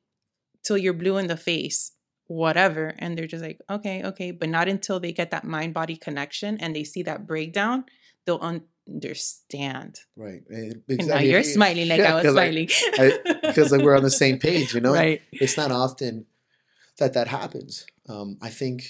[0.63, 1.93] till you're blue in the face,
[2.27, 5.97] whatever, and they're just like, okay, okay, but not until they get that mind body
[5.97, 7.85] connection and they see that breakdown,
[8.25, 10.01] they'll un- understand.
[10.17, 10.43] Right.
[10.53, 12.69] Eh, And now you're smiling like yeah, I was smiling.
[13.43, 14.93] because like we're on the same page, you know.
[14.95, 15.23] right.
[15.33, 16.27] It's not often
[16.99, 17.87] that that happens.
[18.09, 18.85] Um, I think,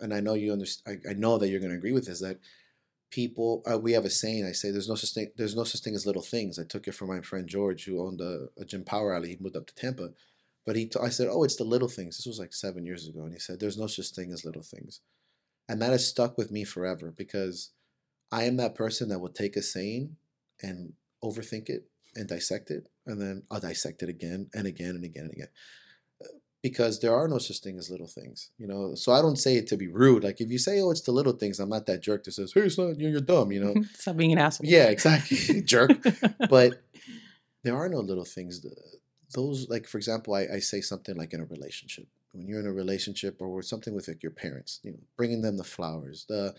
[0.00, 1.00] and I know you understand.
[1.06, 2.20] I, I know that you're going to agree with this.
[2.20, 2.38] That
[3.10, 4.44] people, uh, we have a saying.
[4.46, 5.30] I say, "There's no such thing.
[5.36, 8.00] There's no such thing as little things." I took it from my friend George, who
[8.00, 9.30] owned a, a gym power alley.
[9.30, 10.10] He moved up to Tampa,
[10.64, 10.86] but he.
[10.86, 13.32] T- I said, "Oh, it's the little things." This was like seven years ago, and
[13.32, 15.00] he said, "There's no such thing as little things,"
[15.68, 17.70] and that has stuck with me forever because
[18.38, 20.04] I am that person that will take a saying
[20.66, 20.78] and
[21.22, 21.82] overthink it
[22.16, 25.52] and dissect it, and then I'll dissect it again and again and again and again.
[26.24, 26.28] Uh,
[26.68, 28.82] Because there are no such thing as little things, you know.
[29.02, 30.22] So I don't say it to be rude.
[30.28, 32.52] Like if you say, "Oh, it's the little things," I'm not that jerk that says,
[32.54, 33.74] "Hey, son, you're, you're dumb," you know.
[34.02, 34.66] Stop being an asshole.
[34.76, 35.90] yeah, exactly, jerk.
[36.56, 36.70] But
[37.64, 38.54] there are no little things.
[39.36, 42.06] Those, like for example, I, I say something like in a relationship.
[42.34, 45.56] When you're in a relationship or something with like your parents, you know, bringing them
[45.56, 46.54] the flowers, the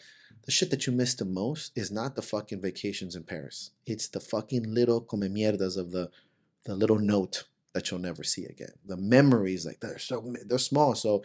[0.45, 3.71] the shit that you miss the most is not the fucking vacations in Paris.
[3.85, 6.09] It's the fucking little come mierdas of the
[6.63, 8.71] the little note that you'll never see again.
[8.85, 10.95] The memories, like they're so they're small.
[10.95, 11.23] So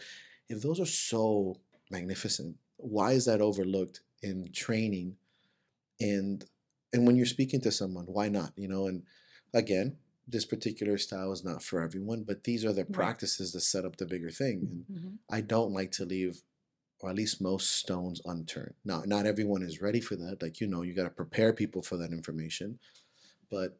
[0.49, 1.57] if those are so
[1.89, 5.15] magnificent, why is that overlooked in training?
[5.99, 6.43] And
[6.93, 8.51] and when you're speaking to someone, why not?
[8.57, 9.03] You know, and
[9.53, 9.95] again,
[10.31, 12.93] this particular style is not for everyone, but these are the Right.
[12.93, 14.57] practices that set up the bigger thing.
[14.63, 15.19] And Mhm.
[15.29, 16.43] I don't like to leave,
[16.99, 18.75] or at least most stones unturned.
[18.85, 20.41] Now, not everyone is ready for that.
[20.41, 22.79] Like, you know, you got to prepare people for that information.
[23.49, 23.79] But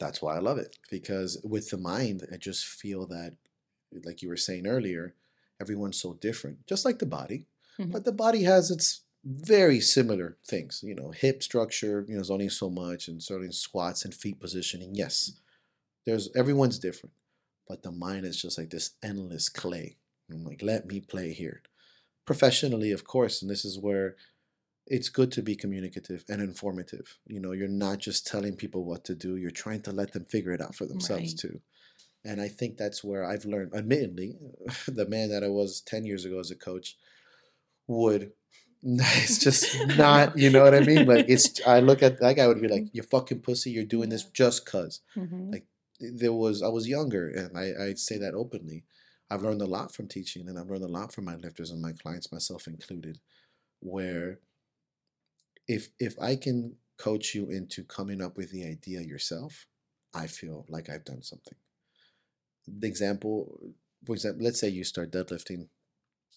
[0.00, 3.36] that's why I love it because with the mind, I just feel that,
[4.04, 5.14] like you were saying earlier,
[5.60, 7.46] everyone's so different, just like the body.
[7.78, 7.92] Mhm.
[7.92, 12.30] But the body has its very similar things, you know, hip structure, you know, is
[12.30, 14.94] only so much, and certain squats and feet positioning.
[14.94, 15.32] Yes,
[16.06, 17.14] there's everyone's different,
[17.68, 19.96] but the mind is just like this endless clay.
[20.30, 21.62] I'm like, let me play here.
[22.26, 24.16] Professionally, of course, and this is where
[24.86, 27.18] it's good to be communicative and informative.
[27.26, 30.24] You know, you're not just telling people what to do, you're trying to let them
[30.24, 31.38] figure it out for themselves Right.
[31.38, 31.60] too.
[32.24, 34.36] And I think that's where I've learned, admittedly,
[34.88, 36.96] the man that I was 10 years ago as a coach
[37.86, 38.32] would,
[38.82, 41.06] it's just not, you know what I mean?
[41.06, 44.08] Like, it's, I look at that guy would be like, you fucking pussy, you're doing
[44.08, 45.52] this just cuz Mhm.
[45.52, 45.66] like
[46.00, 48.84] there was I was younger and I, I say that openly.
[49.30, 51.80] I've learned a lot from teaching and I've learned a lot from my lifters and
[51.80, 53.20] my clients, myself included,
[53.80, 54.40] where
[55.68, 59.66] if if I can coach you into coming up with the idea yourself,
[60.14, 61.56] I feel like I've done something.
[62.66, 63.74] The example,
[64.04, 65.68] for example, let's say you start deadlifting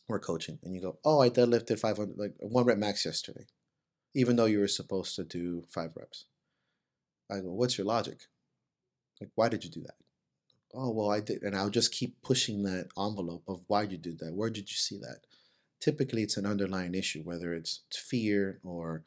[0.07, 3.45] or coaching and you go, Oh, I deadlifted 500 like one rep max yesterday,
[4.13, 6.25] even though you were supposed to do five reps.
[7.31, 8.27] I go, What's your logic?
[9.19, 9.95] Like, why did you do that?
[10.73, 11.43] Oh, well, I did.
[11.43, 14.33] And I'll just keep pushing that envelope of why you did that.
[14.33, 15.21] Where did you see that?
[15.79, 19.03] Typically, it's an underlying issue, whether it's fear or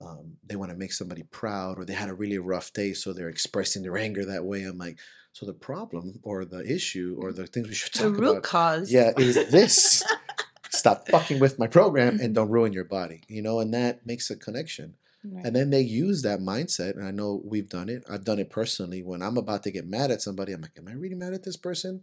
[0.00, 3.12] um, they want to make somebody proud or they had a really rough day, so
[3.12, 4.62] they're expressing their anger that way.
[4.62, 4.98] I'm like,
[5.32, 8.16] so the problem or the issue or the things we should talk about.
[8.16, 8.92] The root about, cause.
[8.92, 10.04] yeah, is this.
[10.70, 14.30] Stop fucking with my program and don't ruin your body, you know, and that makes
[14.30, 14.94] a connection.
[15.24, 15.44] Right.
[15.44, 16.96] And then they use that mindset.
[16.96, 18.04] And I know we've done it.
[18.08, 19.02] I've done it personally.
[19.02, 21.44] When I'm about to get mad at somebody, I'm like, am I really mad at
[21.44, 22.02] this person?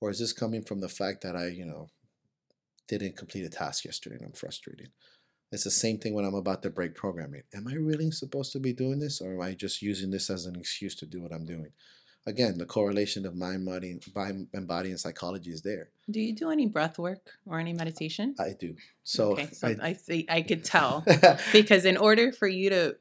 [0.00, 1.88] Or is this coming from the fact that I, you know,
[2.98, 4.90] didn't complete a task yesterday and I'm frustrated.
[5.52, 7.42] It's the same thing when I'm about to break programming.
[7.54, 10.46] Am I really supposed to be doing this or am I just using this as
[10.46, 11.72] an excuse to do what I'm doing?
[12.26, 13.98] Again, the correlation of mind, body,
[14.52, 15.88] and body and psychology is there.
[16.10, 18.34] Do you do any breath work or any meditation?
[18.38, 18.74] I do.
[19.04, 20.26] So, okay, so I, I, see.
[20.28, 21.04] I could tell
[21.52, 22.96] because in order for you to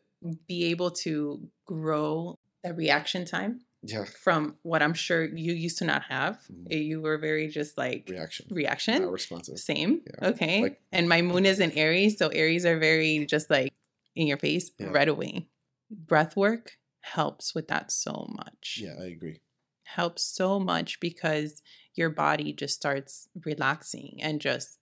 [0.47, 5.85] be able to grow the reaction time yeah, from what I'm sure you used to
[5.85, 6.67] not have, Mhm.
[6.71, 9.01] eh, you were very just like reaction, reaction.
[9.03, 9.57] not responsive.
[9.59, 10.01] Same.
[10.21, 10.29] Yeah.
[10.29, 10.61] Okay.
[10.63, 13.73] Like- and my moon is in Aries, so Aries are very just like
[14.15, 14.87] in your face Yeah.
[14.91, 15.47] right away.
[15.91, 18.79] Breath work helps with that so much.
[18.81, 19.41] Yeah, I agree.
[19.83, 21.61] Helps so much because
[21.95, 24.77] your body just starts relaxing and just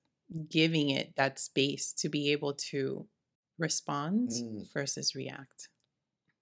[0.49, 3.07] giving it that space to be able to
[3.57, 4.71] respond Mm.
[4.73, 5.69] versus react,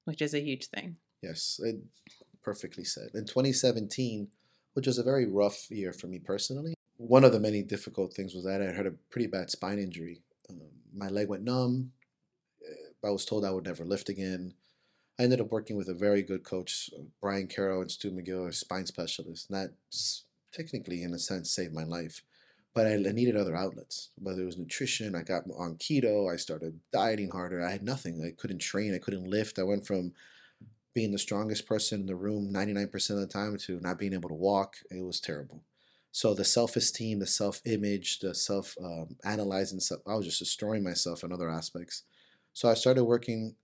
[0.05, 0.97] which is a huge thing.
[1.21, 1.77] Yes, it,
[2.41, 3.09] perfectly said.
[3.13, 4.29] In 2017,
[4.73, 8.33] which was a very rough year for me personally, one of the many difficult things
[8.33, 10.21] was that I had a pretty bad spine injury.
[10.49, 10.61] Um,
[10.93, 11.91] my leg went numb.
[12.67, 14.53] Uh, I was told I would never lift again.
[15.17, 16.89] I ended up working with a very good coach,
[17.21, 19.49] Brian Carroll and Stu McGill, a spine specialist.
[19.49, 19.73] And that
[20.51, 22.21] technically, in a sense, saved my life.
[22.73, 25.15] But I, needed other outlets, whether it was nutrition.
[25.15, 26.31] I got on keto.
[26.31, 27.65] I started dieting harder.
[27.65, 28.21] I had nothing.
[28.21, 28.93] I couldn't train.
[28.93, 29.59] I couldn't lift.
[29.59, 30.11] I went from
[30.93, 34.27] being the strongest person in the room 99% of the time to not being able
[34.27, 34.75] to walk.
[34.91, 35.61] It was terrible.
[36.11, 39.15] So the self esteem, the self image, the self um,
[39.79, 42.03] stuff, I was just destroying myself in other aspects.
[42.53, 43.55] So I started working,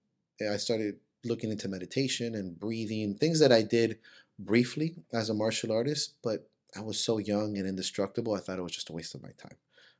[0.42, 4.00] I started looking into meditation and breathing, things that I did
[4.40, 8.64] briefly as a martial artist, but I was so young and indestructible, I thought it
[8.64, 9.58] was just a waste of my time.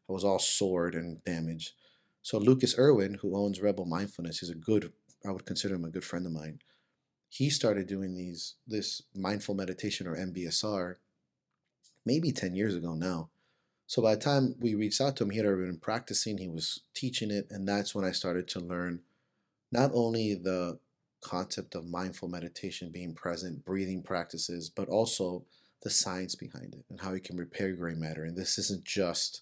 [0.10, 1.74] I was all sword and damage.
[2.24, 4.92] So Lucas Irwin, who owns Rebel Mindfulness, he's a good,
[5.26, 6.60] I would consider him a good friend of mine
[7.32, 10.96] he started doing these this mindful meditation or MBSR
[12.06, 13.30] maybe 10 years ago now.
[13.88, 16.50] So by the time we reached out to him, he had already been practicing, he
[16.50, 19.00] was teaching it, and that's when I started to learn
[19.72, 20.80] not only the
[21.22, 25.44] concept of mindful meditation, being present, breathing practices, but also
[25.84, 28.24] the science behind it and how it can repair gray matter.
[28.24, 29.42] And this isn't just,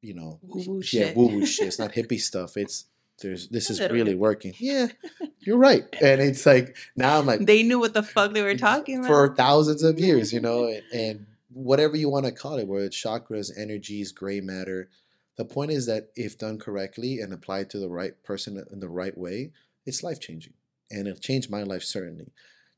[0.00, 1.16] you know, Woo-woo yeah, shit.
[1.16, 1.66] woo woo shit.
[1.66, 2.56] It's not hippie stuff.
[2.56, 2.86] It's
[3.20, 4.54] there's this is really working.
[4.58, 4.88] Yeah,
[5.40, 5.84] you're right.
[6.02, 9.08] And it's like now I'm like They knew what the fuck they were talking about.
[9.08, 12.84] for thousands of years, you know, and, and whatever you want to call it, whether
[12.86, 14.88] it's chakras, energies, gray matter.
[15.36, 18.88] The point is that if done correctly and applied to the right person in the
[18.88, 19.50] right way,
[19.84, 20.52] it's life changing.
[20.90, 22.32] And it changed my life certainly.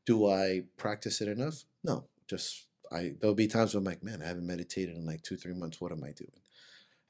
[0.04, 1.64] Do I practice it enough?
[1.82, 2.06] No.
[2.28, 5.36] Just I there'll be times where I'm like, man, I haven't meditated in like two,
[5.36, 5.80] three months.
[5.80, 6.40] What am I doing?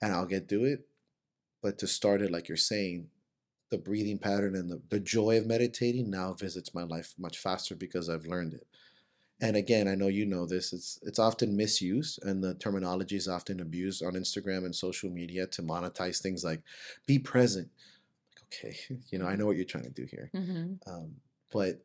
[0.03, 0.87] And I'll get to it.
[1.63, 3.09] But to start it, like you're saying,
[3.71, 7.75] the breathing pattern and the, the joy of meditating now visits my life much faster
[7.75, 8.67] because I've learned it.
[9.41, 10.73] And again, I know you know this.
[10.73, 15.47] It's it's often misused, and the terminology is often abused on Instagram and social media
[15.49, 16.63] to monetize things like
[17.07, 17.69] "be present."
[18.57, 18.77] Okay,
[19.11, 20.79] you know, I know what you're trying to do here, Mhm.
[20.87, 21.21] um,
[21.53, 21.85] but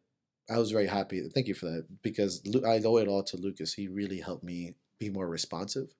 [0.49, 1.27] I was very happy.
[1.29, 3.73] Thank you for that because I owe it all to Lucas.
[3.73, 5.93] He really helped me be more responsive,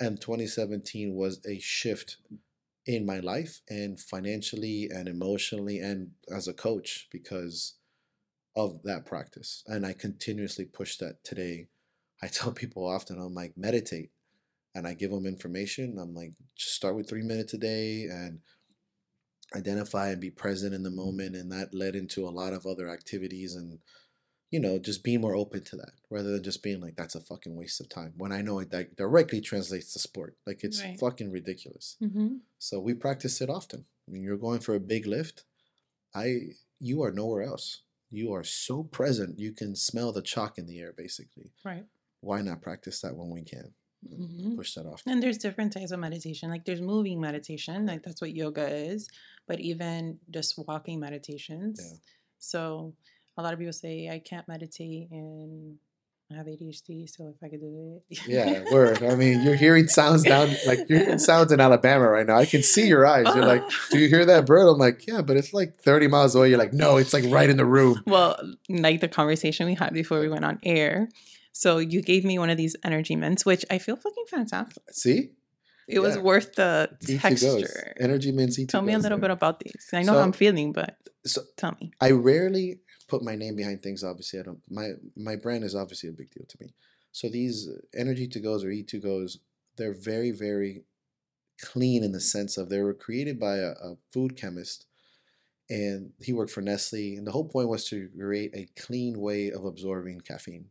[0.00, 2.18] and 2017 was a shift
[2.86, 7.74] in my life and financially and emotionally and as a coach because
[8.56, 9.62] of that practice.
[9.66, 11.68] And I continuously push that today.
[12.22, 14.10] I tell people often, I'm like, meditate.
[14.74, 15.98] And I give them information.
[15.98, 18.40] I'm like, just start with three minutes a day and
[19.54, 21.36] identify and be present in the moment.
[21.36, 23.78] And that led into a lot of other activities and,
[24.50, 27.20] you know, just being more open to that rather than just being like, that's a
[27.20, 28.14] fucking waste of time.
[28.16, 30.36] When I know it that directly translates to sport.
[30.46, 30.98] Like, it's Right.
[30.98, 31.96] fucking ridiculous.
[32.02, 32.40] Mhm.
[32.58, 33.86] So we practice it often.
[34.06, 35.44] When you're going for a big lift,
[36.14, 37.82] I you are nowhere else.
[38.10, 41.52] You are so present, you can smell the chalk in the air basically.
[41.64, 41.86] Right.
[42.20, 43.74] Why not practice that when we can?
[44.08, 44.56] Mhm.
[44.56, 45.02] Push that off.
[45.06, 46.50] And there's different types of meditation.
[46.50, 49.08] Like there's moving meditation, like that's what yoga is,
[49.46, 51.80] but even just walking meditations.
[51.80, 51.98] Yeah.
[52.38, 52.94] So
[53.36, 55.78] a lot of people say I can't meditate and
[56.32, 58.18] I have ADHD, so if I could do it.
[58.26, 59.02] Yeah, word.
[59.02, 62.36] I mean, you're hearing sounds down like you're hearing sounds in Alabama right now.
[62.36, 63.26] I can see your eyes.
[63.34, 64.66] You're like, do you hear that bird?
[64.66, 66.48] I'm like, yeah, but it's like 30 miles away.
[66.48, 68.02] You're like, no, it's like right in the room.
[68.06, 68.40] Well,
[68.70, 71.08] like the conversation we had before we went on air.
[71.56, 74.82] So you gave me one of these energy mints, which I feel fucking fantastic.
[74.90, 75.30] See?
[75.86, 77.40] It was worth the E2 goes.
[77.62, 77.94] texture.
[78.00, 78.58] Energy mints.
[78.66, 79.28] Tell me a little there.
[79.28, 79.86] bit about these.
[79.92, 81.92] I know So- how I'm feeling, but So tell me.
[82.00, 84.02] I rarely put my name behind things.
[84.02, 84.60] Obviously, I don't.
[84.68, 84.88] My
[85.28, 86.74] my brand is obviously a big deal to me.
[87.12, 89.38] So these energy to goes or E to goes,
[89.76, 90.82] they're very very
[91.62, 94.86] clean in the sense of they were created by a, a food chemist,
[95.70, 97.14] and he worked for Nestle.
[97.16, 100.66] And the whole point was to create a clean way of absorbing caffeine.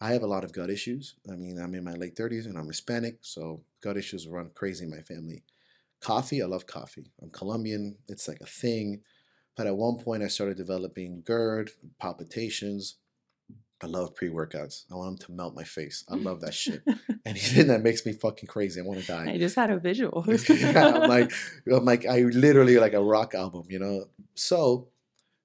[0.00, 1.14] I have a lot of gut issues.
[1.30, 4.84] I mean, I'm in my late 30s and I'm Hispanic, so gut issues run crazy
[4.84, 5.42] in my family.
[6.00, 7.12] Coffee, I love coffee.
[7.20, 9.02] I'm Colombian, it's like a thing.
[9.56, 12.96] But at one point, I started developing GERD, palpitations.
[13.82, 14.84] I love pre workouts.
[14.90, 16.04] I want them to melt my face.
[16.08, 16.82] I love that shit.
[17.26, 19.32] Anything that makes me fucking crazy, I want to die.
[19.32, 20.24] I just had a visual.
[20.48, 21.32] yeah, I'm like,
[21.70, 24.06] I'm like, I literally like a rock album, you know.
[24.34, 24.88] So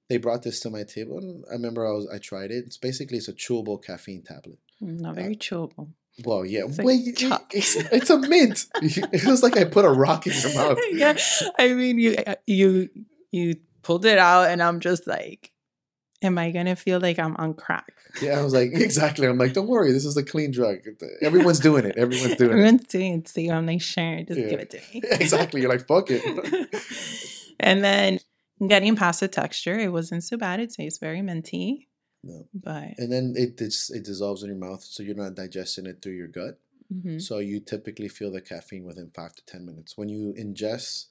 [0.08, 2.64] they brought this to my table, and I remember I was, I tried it.
[2.66, 4.58] It's basically it's a chewable caffeine tablet.
[4.80, 5.88] Not very chewable.
[6.24, 7.00] Well, yeah, It's like wait,
[7.52, 8.66] it's, it's a mint.
[8.82, 10.78] It feels like I put a rock in your mouth.
[10.92, 11.16] yeah,
[11.58, 12.88] I mean, you uh, you
[13.30, 15.52] you pulled it out, and I'm just like,
[16.22, 17.92] am I gonna feel like I'm on crack?
[18.22, 19.26] Yeah, I was like, exactly.
[19.26, 20.78] I'm like, don't worry, this is a clean drug.
[21.20, 21.96] Everyone's doing it.
[21.98, 22.54] Everyone's doing it.
[22.54, 24.48] Everyone's doing it, so I'm like, sure, just Yeah.
[24.48, 25.02] give it to me.
[25.20, 25.60] exactly.
[25.60, 26.22] You're like, fuck it.
[27.60, 28.20] and then
[28.66, 30.60] getting past the texture, it wasn't so bad.
[30.60, 31.88] It tastes very minty,
[32.22, 32.48] No.
[32.54, 36.00] but And then it dis- it dissolves in your mouth, so you're not digesting it
[36.02, 36.58] through your gut.
[36.92, 37.20] mhm.
[37.20, 39.96] So you typically feel the caffeine within five to ten minutes.
[39.96, 41.06] When you ingest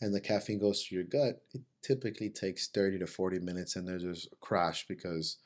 [0.00, 3.86] and the caffeine goes to your gut, it typically takes thirty to forty minutes, and
[3.86, 5.38] there's a crash because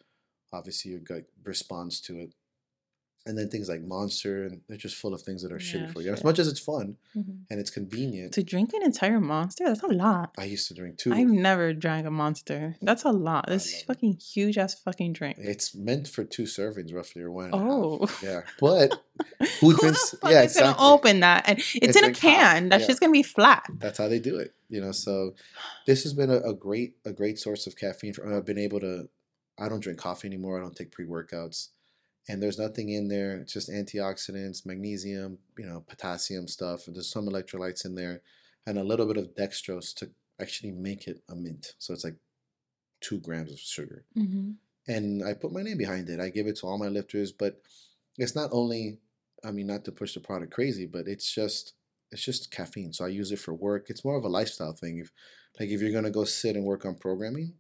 [0.52, 2.34] obviously your gut responds to it.
[3.24, 5.92] And then things like Monster, and they're just full of things that are Yeah, shitty
[5.92, 6.12] for you.
[6.12, 7.42] As much as it's fun Mhm.
[7.50, 10.34] and it's convenient, to drink an entire monster, that's a lot.
[10.36, 11.12] I used to drink two.
[11.12, 12.74] I've never drank a monster.
[12.82, 13.46] That's a lot.
[13.46, 13.86] This it.
[13.86, 15.36] fucking huge ass fucking drink.
[15.38, 17.44] It's meant for two servings, roughly, or one.
[17.46, 17.66] and a half.
[17.68, 18.18] Oh.
[18.24, 18.40] yeah.
[18.60, 18.92] But
[19.60, 20.10] Who drinks?
[20.10, 20.84] fuck Yeah, gonna exactly.
[20.84, 21.44] open that?
[21.48, 22.70] And it's, It's in a like can.
[22.70, 22.86] That yeah.
[22.88, 23.64] shit's gonna be flat.
[23.78, 25.34] that's how they do it you know so
[25.86, 28.80] this has been a, a great a great source of caffeine for i've been able
[28.80, 29.06] to
[29.58, 31.68] i don't drink coffee anymore i don't take pre-workouts
[32.28, 37.26] and there's nothing in there it's just antioxidants magnesium you know potassium stuff there's some
[37.26, 38.22] electrolytes in there
[38.66, 40.10] and a little bit of dextrose to
[40.40, 42.16] actually make it a mint so it's like
[43.02, 44.52] two grams of sugar mm-hmm.
[44.88, 46.20] and I put my name behind it.
[46.20, 47.60] I give it to all my lifters, but
[48.16, 48.98] it's not only
[49.44, 51.74] I mean not to push the product crazy, but it's just
[52.10, 52.92] it's just caffeine.
[52.92, 53.86] So I use it for work.
[53.88, 54.98] It's more of a lifestyle thing.
[54.98, 55.10] If
[55.58, 57.54] like if you're gonna go sit and work on programming,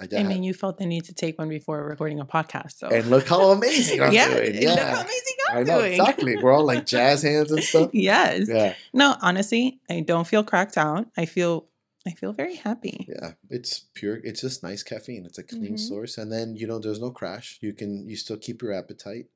[0.00, 2.88] I, I mean, you felt the need to take one before recording a podcast, so
[2.88, 4.64] and look how amazing I'm yeah, doing.
[4.66, 5.92] look how amazing I I'm know doing.
[6.00, 6.36] exactly.
[6.36, 7.90] We're all like jazz hands and stuff.
[7.94, 8.46] yes.
[8.48, 11.06] Yeah, No, honestly, I don't feel cracked out.
[11.16, 11.66] I feel
[12.06, 13.06] I feel very happy.
[13.08, 13.32] yeah.
[13.50, 14.16] It's pure.
[14.24, 15.26] It's just nice caffeine.
[15.26, 15.78] It's a clean Mhm.
[15.80, 17.58] source, and then you know there's no crash.
[17.60, 19.26] You can you still keep your appetite,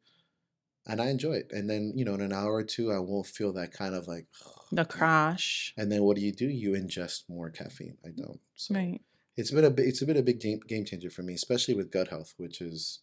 [0.86, 1.50] and I enjoy it.
[1.52, 4.06] And then you know in an hour or two, I won't feel that kind of
[4.06, 4.26] like
[4.72, 5.74] The crash.
[5.76, 6.46] And then what do you do?
[6.48, 7.98] You ingest more caffeine.
[8.06, 8.40] I don't.
[8.54, 9.00] So Right.
[9.36, 12.34] It's been a it's been a big game changer for me, especially with gut health,
[12.36, 13.00] which is,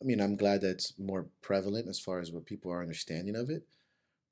[0.00, 3.36] I mean, I'm glad that it's more prevalent as far as what people are understanding
[3.36, 3.64] of it,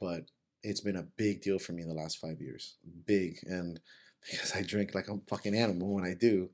[0.01, 0.31] but
[0.62, 2.77] it's been a big deal for me in the last five years.
[3.07, 3.81] Big, and
[4.31, 6.51] because I drink like a fucking animal when I do,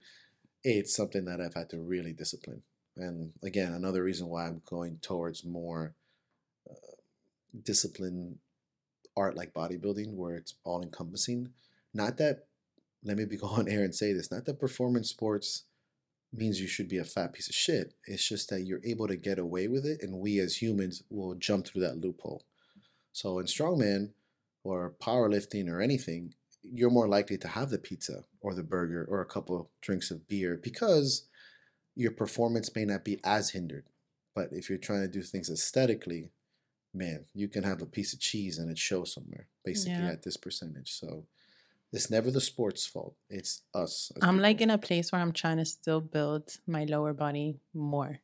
[0.62, 2.62] it's something that I've had to really discipline.
[2.96, 5.94] And again, another reason why I'm going towards more
[6.70, 6.74] uh,
[7.62, 8.38] discipline
[9.16, 11.50] art like bodybuilding, where it's all encompassing.
[11.92, 12.46] Not that,
[13.04, 15.64] let me be go on air and say this, not that performance sports
[16.32, 17.94] means you should be a fat piece of shit.
[18.06, 21.34] It's just that you're able to get away with it, and we as humans will
[21.34, 22.42] jump through that loophole.
[23.12, 24.10] So in strongman
[24.64, 29.20] or powerlifting or anything, you're more likely to have the pizza or the burger or
[29.20, 31.26] a couple drinks of beer because
[31.94, 33.84] your performance may not be as hindered.
[34.34, 36.30] But if you're trying to do things aesthetically,
[36.92, 40.10] man, you can have a piece of cheese and it shows somewhere, basically Yeah.
[40.12, 40.92] at this percentage.
[40.92, 41.26] So
[41.94, 43.14] it's never the sport's fault.
[43.30, 44.10] It's us.
[44.20, 48.18] I'm like in a place where I'm trying to still build my lower body more.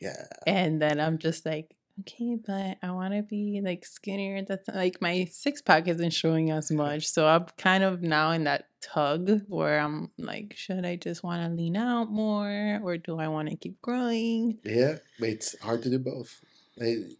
[0.00, 0.26] yeah.
[0.46, 4.42] And then I'm just like, okay, but I want to be like skinnier.
[4.42, 7.06] That's like my six pack isn't showing as much.
[7.06, 11.40] So I'm kind of now in that tug where I'm like, should I just want
[11.46, 14.58] to lean out more or do I want to keep growing?
[14.64, 16.40] Yeah, it's hard to do both.
[16.76, 17.18] It-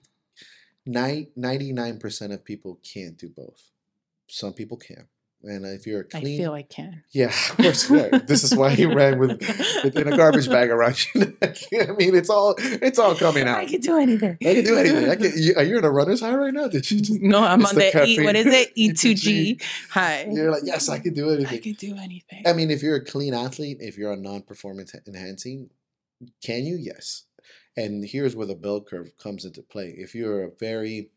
[0.84, 3.70] nine- 99% of people can't do both.
[4.28, 5.06] Some people can.
[5.44, 7.02] And if you're a I clean, feel I can.
[7.10, 8.18] yeah, of course, yeah.
[8.26, 9.40] This is why he ran with,
[9.82, 11.36] with in a garbage bag around you.
[11.42, 13.58] I mean, it's all it's all coming out.
[13.58, 14.36] I can do anything.
[14.40, 15.10] I can do anything.
[15.10, 15.32] I can.
[15.42, 16.68] You, are you in a runner's high right now?
[16.68, 17.20] Did you just?
[17.20, 18.24] No, I'm on the the, E.
[18.24, 18.70] What is it?
[18.74, 19.58] E two G
[19.90, 20.28] high.
[20.30, 21.58] You're like, yes, I can do anything.
[21.58, 22.42] I could do anything.
[22.46, 25.70] I mean, if you're a clean athlete, if you're a non-performance enhancing,
[26.44, 26.76] can you?
[26.76, 27.24] Yes.
[27.76, 29.94] And here's where the bell curve comes into play.
[29.96, 31.10] If you're a very,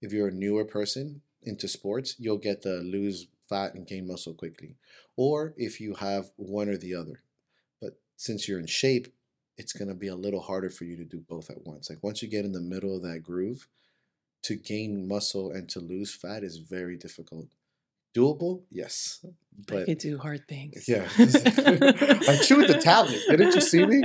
[0.00, 4.32] if you're a newer person into sports, you'll get the lose fat and gain muscle
[4.32, 4.76] quickly.
[5.16, 7.22] Or if you have one or the other.
[7.82, 9.08] But since you're in shape,
[9.58, 11.90] it's going to be a little harder for you to do both at once.
[11.90, 13.68] Like once you get in the middle of that groove,
[14.44, 17.48] to gain muscle and to lose fat is very difficult.
[18.14, 19.28] Doable, yes, I
[19.68, 20.88] but could do hard things.
[20.88, 23.20] yeah, I chewed the tablet.
[23.28, 24.02] Didn't you see me?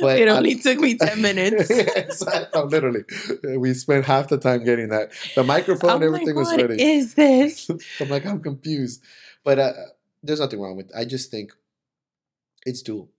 [0.00, 1.68] But it I- only took me 10 minutes.
[1.70, 2.62] Exactly.
[2.62, 3.04] Literally,
[3.58, 5.10] we spent half the time getting that.
[5.34, 6.80] The microphone, I'm everything like, was ready.
[6.80, 7.68] is this?
[8.00, 9.02] I'm like, I'm confused.
[9.42, 9.72] But uh,
[10.22, 10.92] there's nothing wrong with it.
[10.96, 11.52] I just think
[12.64, 13.10] it's dual.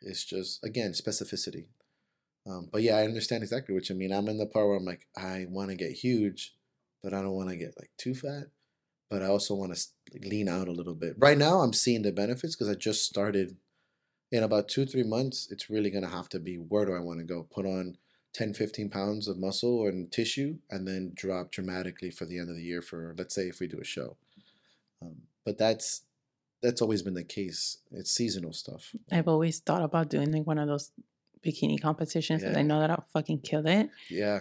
[0.00, 1.66] It's just, again, specificity.
[2.46, 4.12] Um, but yeah, I understand exactly what you mean.
[4.12, 6.54] I'm in the part where I'm like, I want to get huge,
[7.02, 8.44] but I don't want to get like too fat.
[9.08, 9.86] But I also want to
[10.28, 11.14] lean out a little bit.
[11.18, 13.56] Right now, I'm seeing the benefits because I just started
[14.32, 15.48] in about two, three months.
[15.50, 17.44] It's really going to have to be where do I want to go?
[17.44, 17.98] Put on
[18.34, 22.56] 10, 15 pounds of muscle and tissue and then drop dramatically for the end of
[22.56, 24.16] the year for, let's say, if we do a show.
[25.00, 26.02] Um, but that's
[26.62, 27.78] that's always been the case.
[27.92, 28.92] It's seasonal stuff.
[29.12, 30.90] I've always thought about doing like one of those
[31.46, 33.90] bikini competitions because I know that I'll fucking kill it.
[34.10, 34.40] Yeah,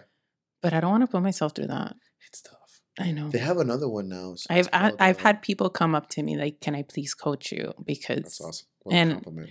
[0.61, 1.95] But I don't want to put myself through that.
[2.25, 2.64] it's tough.
[2.99, 3.29] I know.
[3.29, 4.35] They have another one now.
[4.35, 7.51] so I've I, I've had people come up to me like, "Can I please coach
[7.51, 8.67] you?" Because That's awesome.
[8.83, 9.49] What and- compliment.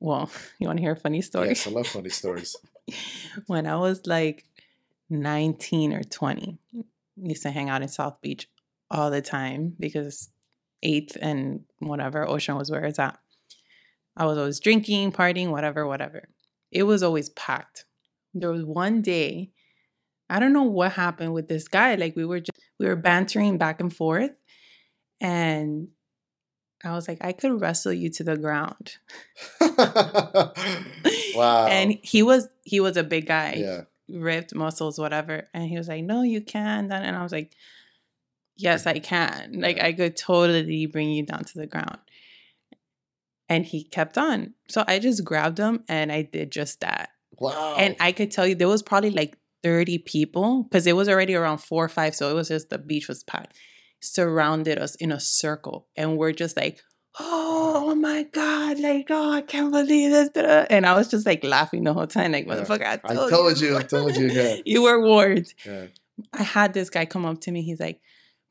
[0.00, 1.48] well, you want to hear a funny story?
[1.48, 2.56] Yes, I love funny stories.
[3.46, 4.44] when I was like
[5.10, 6.82] 19 or 20, I
[7.22, 8.48] used to hang out in South Beach
[8.90, 10.28] all the time because
[10.84, 13.18] 8th and whatever, Ocean was where it's at.
[14.16, 16.28] I was always drinking, partying, whatever, whatever.
[16.70, 17.86] It was always packed.
[18.34, 19.50] There was one day,
[20.34, 21.94] I don't know what happened with this guy.
[21.94, 24.32] Like we were just, we were bantering back and forth.
[25.20, 25.90] And
[26.82, 28.96] I was like, I could wrestle you to the ground.
[31.36, 31.68] wow.
[31.68, 33.54] And he was he was a big guy.
[33.58, 33.82] yeah.
[34.08, 35.48] ripped muscles, whatever.
[35.54, 36.90] And he was like, No, you can.
[36.90, 37.54] And I was like,
[38.56, 39.60] Yes, I can.
[39.60, 39.86] Like, Yeah.
[39.86, 41.98] I could totally bring you down to the ground.
[43.48, 44.54] And he kept on.
[44.68, 47.10] So I just grabbed him and I did just that.
[47.38, 47.76] Wow.
[47.78, 51.34] And I could tell you there was probably like 30 people because it was already
[51.34, 52.14] around four or five.
[52.14, 53.56] So it was just the beach was packed,
[54.00, 55.88] surrounded us in a circle.
[55.96, 56.80] And we're just like,
[57.18, 60.30] Oh my God, like, oh, I can't believe this.
[60.30, 62.54] da, da." And I was just like laughing the whole time, like, Yeah.
[62.56, 64.56] motherfucker, I I told, told you, I told you, yeah.
[64.64, 65.52] you were warned.
[65.64, 65.86] yeah.
[66.32, 67.62] I had this guy come up to me.
[67.62, 68.00] He's like,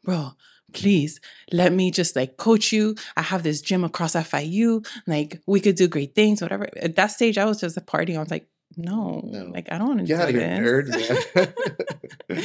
[0.03, 0.31] bro,
[0.73, 1.19] please
[1.51, 2.95] let me just like coach you.
[3.17, 4.85] I have this gym across FIU.
[5.07, 6.67] Like, we could do great things, whatever.
[6.77, 8.15] At that stage, I was just a party.
[8.15, 8.47] I was like,
[8.77, 9.45] no, No.
[9.45, 10.91] like, I don't want to Get do out of here, nerd.
[10.91, 12.29] this.
[12.29, 12.43] man.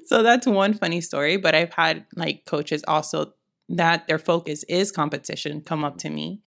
[0.06, 1.36] so that's one funny story.
[1.36, 3.32] But I've had like coaches also
[3.68, 6.40] that their focus is competition come up to me.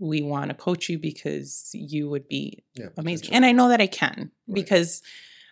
[0.00, 3.32] We want to coach you because you would be yeah, amazing.
[3.32, 4.54] And I know that I can Right.
[4.54, 5.02] because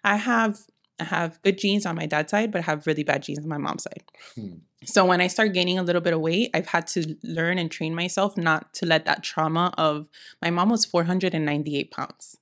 [0.03, 0.59] I have
[0.99, 3.49] I have good genes on my dad's side, but I have really bad genes on
[3.49, 4.05] my mom's side.
[4.37, 4.55] Hmm.
[4.85, 7.70] So when I start gaining a little bit of weight, I've had to learn and
[7.70, 10.07] train myself not to let that trauma of
[10.41, 12.37] my mom was 498 pounds.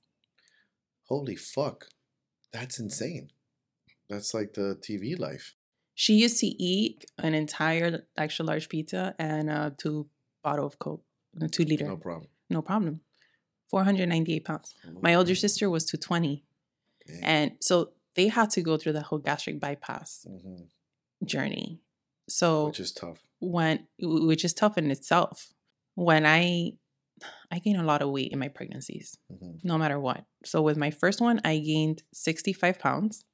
[1.11, 1.89] Holy fuck.
[2.53, 3.31] That's insane.
[4.09, 5.55] That's like the TV life.
[5.93, 10.07] She used to eat an entire extra large pizza and a two
[10.41, 11.03] bottle of Coke,
[11.41, 11.85] a two liter.
[11.85, 12.29] No problem.
[12.49, 13.01] No problem.
[13.69, 14.73] 498 pounds.
[15.01, 16.45] My older sister was 220.
[17.05, 17.23] Dang.
[17.23, 20.69] And so they had to go through the whole gastric bypass Mhm.
[21.25, 21.81] journey.
[22.29, 23.19] So Which is tough.
[23.39, 25.53] when which is tough in itself.
[25.95, 26.77] When I
[27.51, 29.59] I gained a lot of weight in my pregnancies, Mhm.
[29.63, 30.25] no matter what.
[30.45, 33.25] So with my first one, I gained 65 pounds.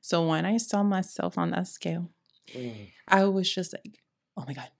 [0.00, 2.10] So when I saw myself on that scale,
[2.54, 2.88] Mm.
[3.06, 3.98] I was just like,
[4.36, 4.70] oh my God.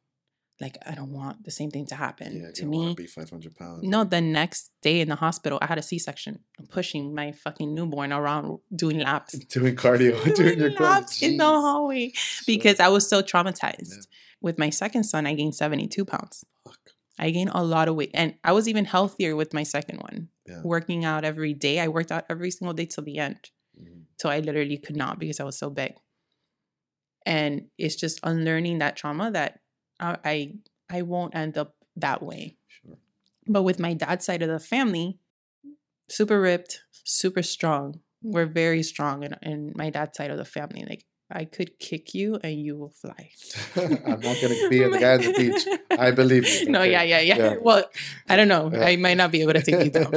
[0.60, 2.88] Like I don't want the same thing to happen Yeah, to me.
[2.88, 3.84] to be 500 pounds.
[3.84, 6.40] No, the next day in the hospital, I had a C section.
[6.58, 9.38] I'm pushing my fucking newborn around doing laps.
[9.56, 14.08] Doing cardio, doing your laps in the hallway So- because I was so traumatized.
[14.40, 16.44] With my second son, I gained 72 pounds.
[16.64, 16.87] Fuck.
[17.18, 18.10] I gained a lot of weight.
[18.14, 20.28] And I was even healthier with my second one.
[20.46, 20.62] Yeah.
[20.62, 21.80] Working out every day.
[21.80, 23.50] I worked out every single day till the end.
[23.78, 24.04] Mhm.
[24.18, 25.94] So I literally could not because I was so big.
[27.26, 29.60] And it's just unlearning that trauma that
[30.00, 30.52] I I,
[30.90, 32.56] I won't end up that way.
[32.68, 32.98] Sure.
[33.46, 35.18] But with my dad's side of the family,
[36.08, 38.00] super ripped, super strong.
[38.22, 40.84] We're very strong in, in my dad's side of the family.
[40.88, 43.30] Like I could kick you and you will fly.
[43.76, 45.98] I'm not gonna be in the guy on the beach.
[45.98, 46.68] I believe you.
[46.70, 46.92] No, okay?
[46.92, 47.54] yeah, yeah, yeah, Yeah.
[47.60, 47.84] Well,
[48.28, 48.70] I don't know.
[48.72, 48.84] Yeah.
[48.86, 50.10] I might not be able to take you down.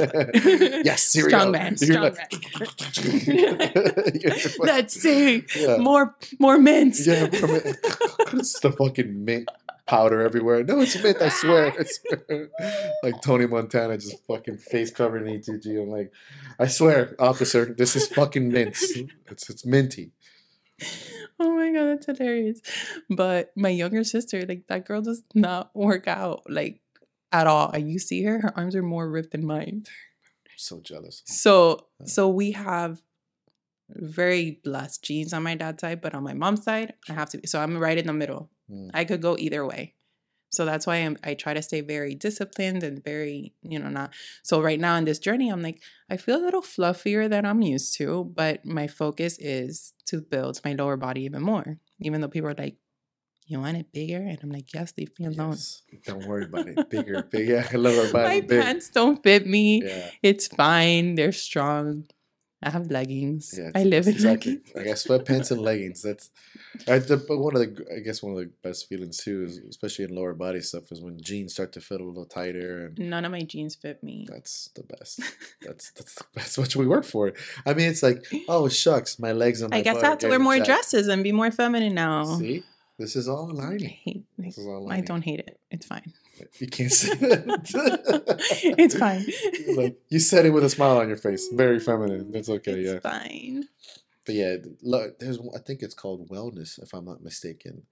[0.84, 2.28] Yes, we strong man, strong man.
[4.64, 5.56] That's it.
[5.56, 5.76] Yeah.
[5.78, 7.06] More, more mints.
[7.06, 7.76] Yeah, from it.
[8.32, 9.48] it's the fucking mint
[9.86, 10.64] powder everywhere.
[10.64, 11.20] No, it's mint.
[11.20, 11.74] I swear.
[11.78, 12.48] I swear.
[13.02, 15.82] like Tony Montana, just fucking face covered in ETG.
[15.82, 16.10] I'm like,
[16.58, 18.76] I swear, officer, this is fucking mint.
[19.30, 20.12] It's it's minty.
[21.40, 22.60] Oh my god, that's hilarious.
[23.10, 26.80] But my younger sister, like that girl does not work out like
[27.32, 27.70] at all.
[27.70, 29.84] And you see her, her arms are more ripped than mine.
[29.86, 31.22] I'm so jealous.
[31.26, 32.06] So Yeah.
[32.06, 33.02] so we have
[33.88, 37.38] very blessed genes on my dad's side, but on my mom's side, I have to
[37.38, 38.50] be so I'm right in the middle.
[38.70, 38.90] Mm.
[38.94, 39.94] I could go either way.
[40.52, 44.12] So that's why I'm, I try to stay very disciplined and very, you know, not.
[44.42, 47.62] So right now in this journey, I'm like, I feel a little fluffier than I'm
[47.62, 51.78] used to, but my focus is to build my lower body even more.
[52.00, 52.76] Even though people are like,
[53.46, 54.18] you want it bigger?
[54.18, 55.52] And I'm like, yes, leave me alone.
[55.52, 55.82] Yes.
[56.04, 56.88] Don't worry about it.
[56.90, 57.64] Bigger, bigger.
[57.72, 58.28] I love our body.
[58.28, 58.62] My big.
[58.62, 59.82] pants don't fit me.
[59.84, 60.10] Yeah.
[60.22, 61.16] It's fine.
[61.16, 62.04] They're strong.
[62.62, 63.58] I have leggings.
[63.58, 64.52] Yeah, I live in exactly.
[64.52, 64.72] leggings.
[64.76, 66.02] I guess sweatpants and leggings.
[66.02, 66.30] That's
[66.88, 69.58] I, the, but one of the I guess one of the best feelings too is
[69.68, 73.10] especially in lower body stuff is when jeans start to fit a little tighter and
[73.10, 74.26] None of my jeans fit me.
[74.30, 75.20] that's the best.
[75.62, 76.58] That's that's the best.
[76.58, 77.32] What we work for.
[77.64, 80.28] I mean, it's like oh shucks, my legs and my I guess I have to
[80.28, 80.66] wear more jacked.
[80.66, 82.24] dresses and be more feminine now.
[82.38, 82.64] See,
[82.98, 84.24] this is all I hate.
[84.38, 85.58] This is all I don't hate it.
[85.70, 86.12] It's fine.
[86.58, 88.40] You can't say that.
[88.78, 89.24] It's fine.
[89.76, 91.48] like, you said it with a smile on your face.
[91.52, 92.30] Very feminine.
[92.34, 92.72] It's okay.
[92.72, 93.10] it's yeah.
[93.10, 93.64] fine.
[94.24, 97.82] But yeah, look, there's I think it's called wellness, if I'm not mistaken.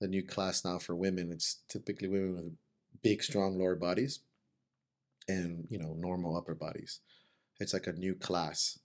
[0.00, 1.30] The new class now for women.
[1.32, 2.52] It's typically women with
[3.02, 4.20] big, strong lower bodies,
[5.28, 7.00] and you know normal upper bodies.
[7.60, 8.78] It's like a new class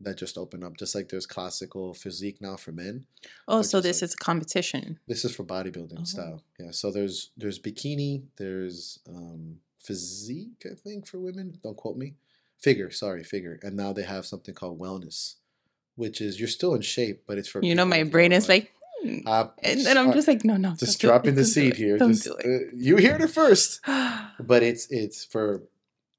[0.00, 0.76] that just opened up.
[0.76, 3.06] Just like there's classical physique now for men.
[3.48, 4.98] Oh, so this like- is a competition.
[5.06, 6.04] This is for bodybuilding Oh.
[6.04, 6.42] style.
[6.58, 6.70] Yeah.
[6.72, 8.24] So there's there's bikini.
[8.36, 10.64] There's um, physique.
[10.70, 11.58] I think for women.
[11.62, 12.14] Don't quote me.
[12.58, 12.90] Figure.
[12.90, 13.58] Sorry, figure.
[13.62, 15.34] And now they have something called wellness,
[15.96, 18.72] which is you're still in shape, but it's for You know, my brain is like,
[19.02, 19.18] hmm.
[19.26, 20.74] Uh, and then I'm uh, just like, no, no.
[20.76, 21.98] just it, dropping the seed here.
[21.98, 23.80] Don't Just do uh, you heard it first.
[24.40, 25.62] But it's it's for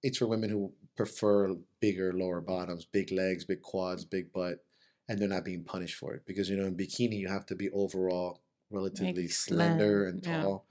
[0.02, 4.64] it's for women who prefer bigger lower bottoms, big legs, big quads, big butt,
[5.10, 7.56] and they're not being punished for it because you know in bikini you have to
[7.56, 8.42] be overall
[8.72, 10.44] relatively slender and yeah.
[10.44, 10.66] tall.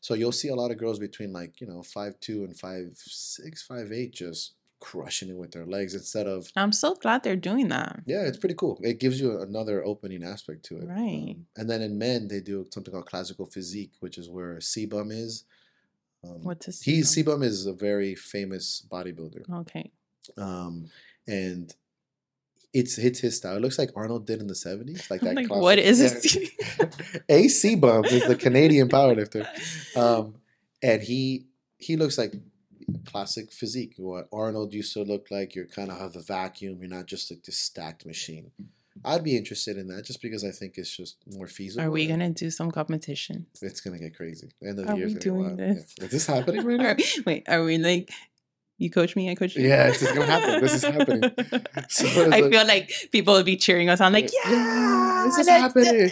[0.00, 2.92] So you'll see a lot of girls between like you know five two and five
[2.94, 7.36] six, five eight just crushing it with their legs instead of I'm so glad they're
[7.36, 8.00] doing that.
[8.04, 8.80] yeah, it's pretty cool.
[8.82, 10.88] It gives you another opening aspect to it.
[10.88, 11.36] Right.
[11.36, 14.58] Um, and then in men, they do something called classical physique, which is where a
[14.58, 15.44] CBum is.
[16.24, 16.82] Um, What's his?
[16.82, 17.42] he CBum?
[17.44, 19.90] Is a very famous bodybuilder, Okay.
[20.36, 20.88] um,
[21.26, 21.74] and
[22.72, 23.56] it's it's his style.
[23.56, 25.34] It looks like Arnold did in the seventies, like that.
[25.34, 26.08] like, what is yeah.
[26.08, 26.36] this?
[27.28, 29.46] a CBum is the Canadian powerlifter,
[29.96, 30.36] um,
[30.82, 31.46] and he
[31.78, 32.34] he looks like
[33.04, 33.94] classic physique.
[33.96, 35.54] What Arnold used to look like.
[35.54, 36.78] You're kind of have the vacuum.
[36.80, 38.52] You're not just like this stacked machine.
[39.04, 41.86] I'd be interested in that just because I think it's just more feasible.
[41.86, 43.46] Are we gonna do some competition?
[43.62, 44.50] It's gonna get crazy.
[44.62, 45.06] End of Are the year.
[45.08, 45.94] we doing this?
[46.00, 46.88] Is this happening right now?
[46.90, 48.10] Are- wait, are we like?
[48.78, 49.66] You coach me, I coach you.
[49.68, 50.60] Yeah, it's just gonna happen.
[50.60, 51.30] This is happening.
[51.88, 55.38] So I like- feel like people would be cheering us on, like, Yeah, yeah, this
[55.38, 56.10] is happening.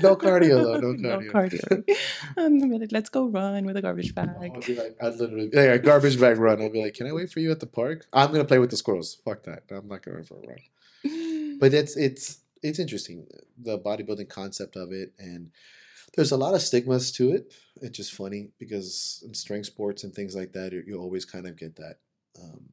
[0.00, 1.60] No cardio, though, no no cardio.
[1.60, 1.96] cardio.
[2.36, 4.64] And they'll like, Let's go run with a garbage I'll bag.
[4.64, 6.62] be like, I'd literally, yeah, a garbage bag run.
[6.62, 8.06] I'll be like, can I wait for you at the park?
[8.12, 9.16] I'm gonna play with the squirrels.
[9.24, 9.64] Fuck that.
[9.70, 10.58] I'm not going for a run.
[11.58, 13.26] But it's it's it's interesting
[13.60, 15.50] the bodybuilding concept of it, and
[16.14, 17.52] there's a lot of stigmas to it.
[17.80, 21.56] It's just funny because in strength sports and things like that, you, always kind of
[21.56, 21.96] get that.
[22.42, 22.70] Um,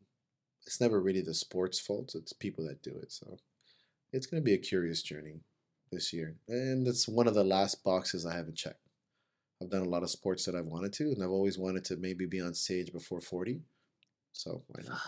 [0.65, 3.11] it's never really the sports fault; it's people that do it.
[3.11, 3.37] So
[4.11, 5.41] it's gonna be a curious journey
[5.91, 8.79] this year, and it's one of the last boxes I haven't checked.
[9.61, 11.97] I've done a lot of sports that I've wanted to, and I've always wanted to
[11.97, 13.61] maybe be on stage before forty.
[14.31, 14.99] So why not?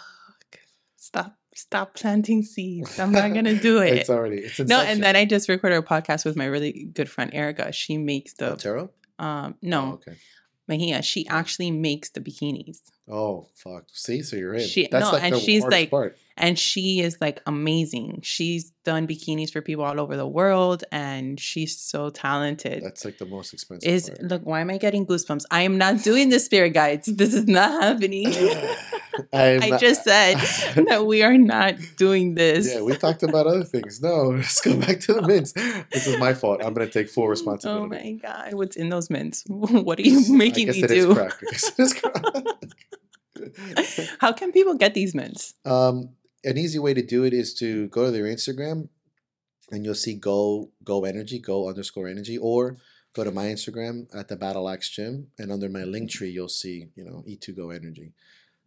[0.95, 2.99] Stop stop planting seeds.
[2.99, 3.93] I'm not gonna do it.
[3.93, 7.09] It's already it's no, and then I just recorded a podcast with my really good
[7.09, 7.71] friend Erica.
[7.71, 8.91] She makes the Otero?
[9.19, 10.15] um Oh, no, okay.
[10.69, 12.81] Mahia, she actually makes the bikinis.
[13.09, 13.85] Oh fuck!
[13.93, 14.67] See, so you're in.
[14.67, 16.17] She- no, and the she's hardest like- part.
[16.35, 18.19] and she is like amazing.
[18.21, 22.83] She's done bikinis for people all over the world and she's so talented.
[22.83, 23.89] That's like the most expensive.
[23.89, 24.21] is part.
[24.23, 25.43] look, why am I getting goosebumps?
[25.51, 27.05] I am not doing the spirit guides.
[27.07, 28.29] This is not happening.
[29.33, 30.35] Not- just said
[30.87, 32.71] that we are not doing this.
[32.71, 33.99] Yeah, we talked about other things.
[34.01, 35.53] No, let's go back to the mints.
[35.91, 36.61] This is my fault.
[36.63, 37.83] I'm gonna take full oh responsibility.
[37.83, 39.43] Oh my god, what's in those mints?
[39.47, 41.15] What are you I making me do?
[41.15, 41.33] crack.
[41.41, 42.13] I guess it is crack.
[44.19, 45.53] How can people get these mints?
[45.65, 46.09] um,
[46.43, 48.89] an easy way to do it is to go to their Instagram,
[49.71, 52.77] and you'll see go go energy go underscore energy, or
[53.13, 56.47] go to my Instagram at the Battle Axe Gym, and under my link tree you'll
[56.47, 58.13] see you know E2 Go Energy.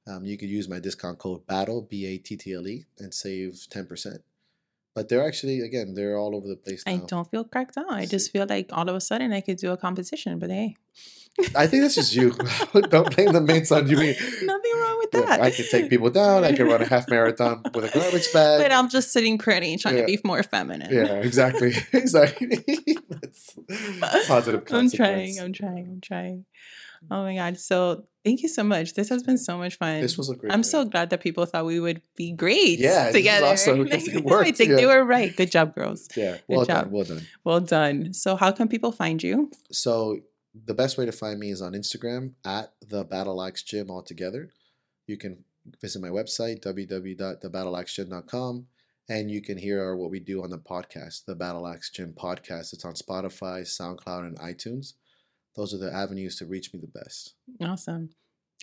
[0.06, 3.14] Um, you could use my discount code Battle B A T T L E and
[3.14, 4.22] save ten percent.
[4.94, 6.92] But they're actually again they're all over the place now.
[6.92, 7.90] I don't feel cracked out.
[7.92, 10.74] I just feel like all of a sudden I could do a competition, but hey,
[11.56, 12.30] I think that's just you.
[12.90, 13.96] don't blame the mints on you.
[14.42, 15.40] nothing wrong with Yeah, that.
[15.40, 16.42] I can take people down.
[16.44, 18.60] I can run a half marathon with a garbage bag.
[18.62, 20.00] but I'm just sitting pretty, trying Yeah.
[20.02, 20.92] to be more feminine.
[20.92, 22.48] Yeah, exactly, exactly.
[23.20, 25.38] That's positive I'm trying.
[25.40, 25.86] I'm trying.
[25.86, 26.46] I'm trying.
[27.10, 27.58] Oh my god!
[27.58, 28.92] So Thank you so much.
[28.94, 30.00] This has been so much fun.
[30.02, 30.52] This was a great.
[30.52, 30.66] I'm night.
[30.66, 33.46] so glad that people thought we would be great Yeah, together.
[33.46, 34.76] awesome because it I worked, think yeah.
[34.76, 35.34] they were right.
[35.34, 36.06] Good job, girls.
[36.16, 37.26] Yeah, well done, well done.
[37.44, 38.12] Well done.
[38.12, 39.50] So, how can people find you?
[39.72, 40.20] So
[40.66, 44.50] the best way to find me is on Instagram at the Battle Axe Gym altogether.
[45.06, 45.44] You can
[45.80, 48.66] visit my website www.thebattleaxegym.com
[49.08, 52.72] and you can hear what we do on the podcast, the Battle Axe Gym podcast.
[52.72, 54.94] It's on Spotify, SoundCloud, and iTunes.
[55.56, 57.34] Those are the avenues to reach me the best.
[57.60, 58.10] Awesome.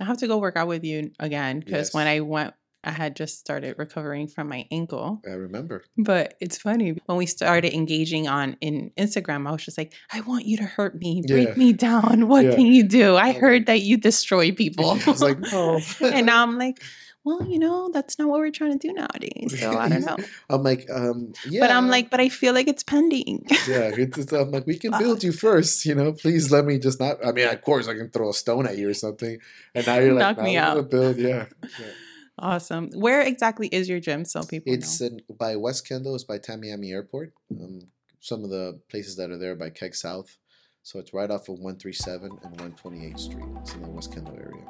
[0.01, 3.15] I have to go work out with you again because when I went, I had
[3.15, 5.21] just started recovering from my ankle.
[5.27, 5.83] I remember.
[5.97, 10.21] But it's funny when we started engaging on in Instagram, I was just like, I
[10.21, 11.55] want you to hurt me, break Yeah.
[11.55, 12.27] me down.
[12.29, 12.55] What Yeah.
[12.55, 13.15] can you do?
[13.15, 14.91] I oh, heard that you destroy people.
[15.05, 15.81] I was like, no.
[16.01, 16.81] and now I'm like,
[17.27, 19.59] well, you know, that's not what we're trying to do nowadays.
[19.59, 20.17] So I don't know.
[20.49, 21.59] I'm like, um, yeah.
[21.61, 23.45] But I'm like, but I feel like it's pending.
[23.67, 26.13] yeah, it's, it's- I'm like, we can build you first, you know.
[26.13, 27.17] Please let me just not.
[27.25, 29.37] I mean, of course, I can throw a stone at you or something,
[29.75, 31.45] and now you're like, Knock me "No, I'm out." Build, yeah.
[31.79, 31.85] yeah.
[32.39, 32.89] awesome.
[32.93, 35.07] Where exactly is your gym so people It's know?
[35.07, 36.15] in, by West Kendall.
[36.15, 37.33] It's by Tamiami Airport.
[37.51, 40.37] Um, some of the places that are there by Keg South.
[40.83, 43.43] So it's right off of 137 and 128th Street.
[43.61, 44.63] It's in the West Kendall area.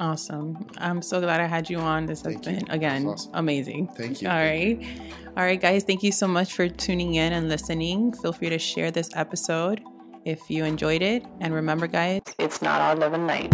[0.00, 0.66] Awesome.
[0.78, 2.06] I'm so glad I had you on.
[2.06, 2.52] This has Thank you.
[2.52, 3.30] been again awesome.
[3.34, 3.88] amazing.
[3.88, 4.28] Thank you.
[4.28, 5.00] All Thank right.
[5.36, 5.84] All right, guys.
[5.84, 8.12] Thank you so much for tuning in and listening.
[8.12, 9.82] Feel free to share this episode
[10.24, 11.24] if you enjoyed it.
[11.40, 13.52] And remember, guys, it's not all love and light.